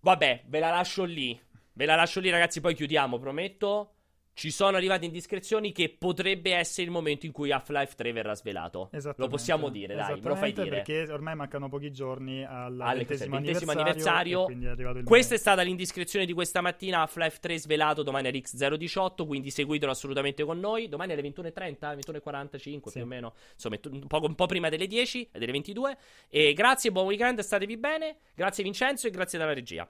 [0.00, 1.36] Vabbè, ve la lascio lì.
[1.76, 2.60] Ve la lascio lì, ragazzi.
[2.60, 3.90] Poi chiudiamo, prometto.
[4.32, 8.90] Ci sono arrivate indiscrezioni che potrebbe essere il momento in cui Half-Life 3 verrà svelato.
[9.16, 10.68] Lo possiamo dire, dai, me lo fai dire.
[10.68, 14.44] Perché ormai mancano pochi giorni al ventesimo anniversario.
[14.44, 15.00] anniversario.
[15.00, 17.00] È Questa è stata l'indiscrezione di questa mattina.
[17.00, 19.26] Half-Life 3 svelato domani alle X018.
[19.26, 20.88] Quindi seguitelo assolutamente con noi.
[20.88, 22.80] Domani alle 21.30, 21.45 sì.
[22.92, 23.34] più o meno.
[23.54, 25.96] Insomma, un po', un po' prima delle 10, delle 22.
[26.28, 28.16] E grazie, buon weekend, statevi bene.
[28.34, 29.88] Grazie Vincenzo e grazie dalla regia.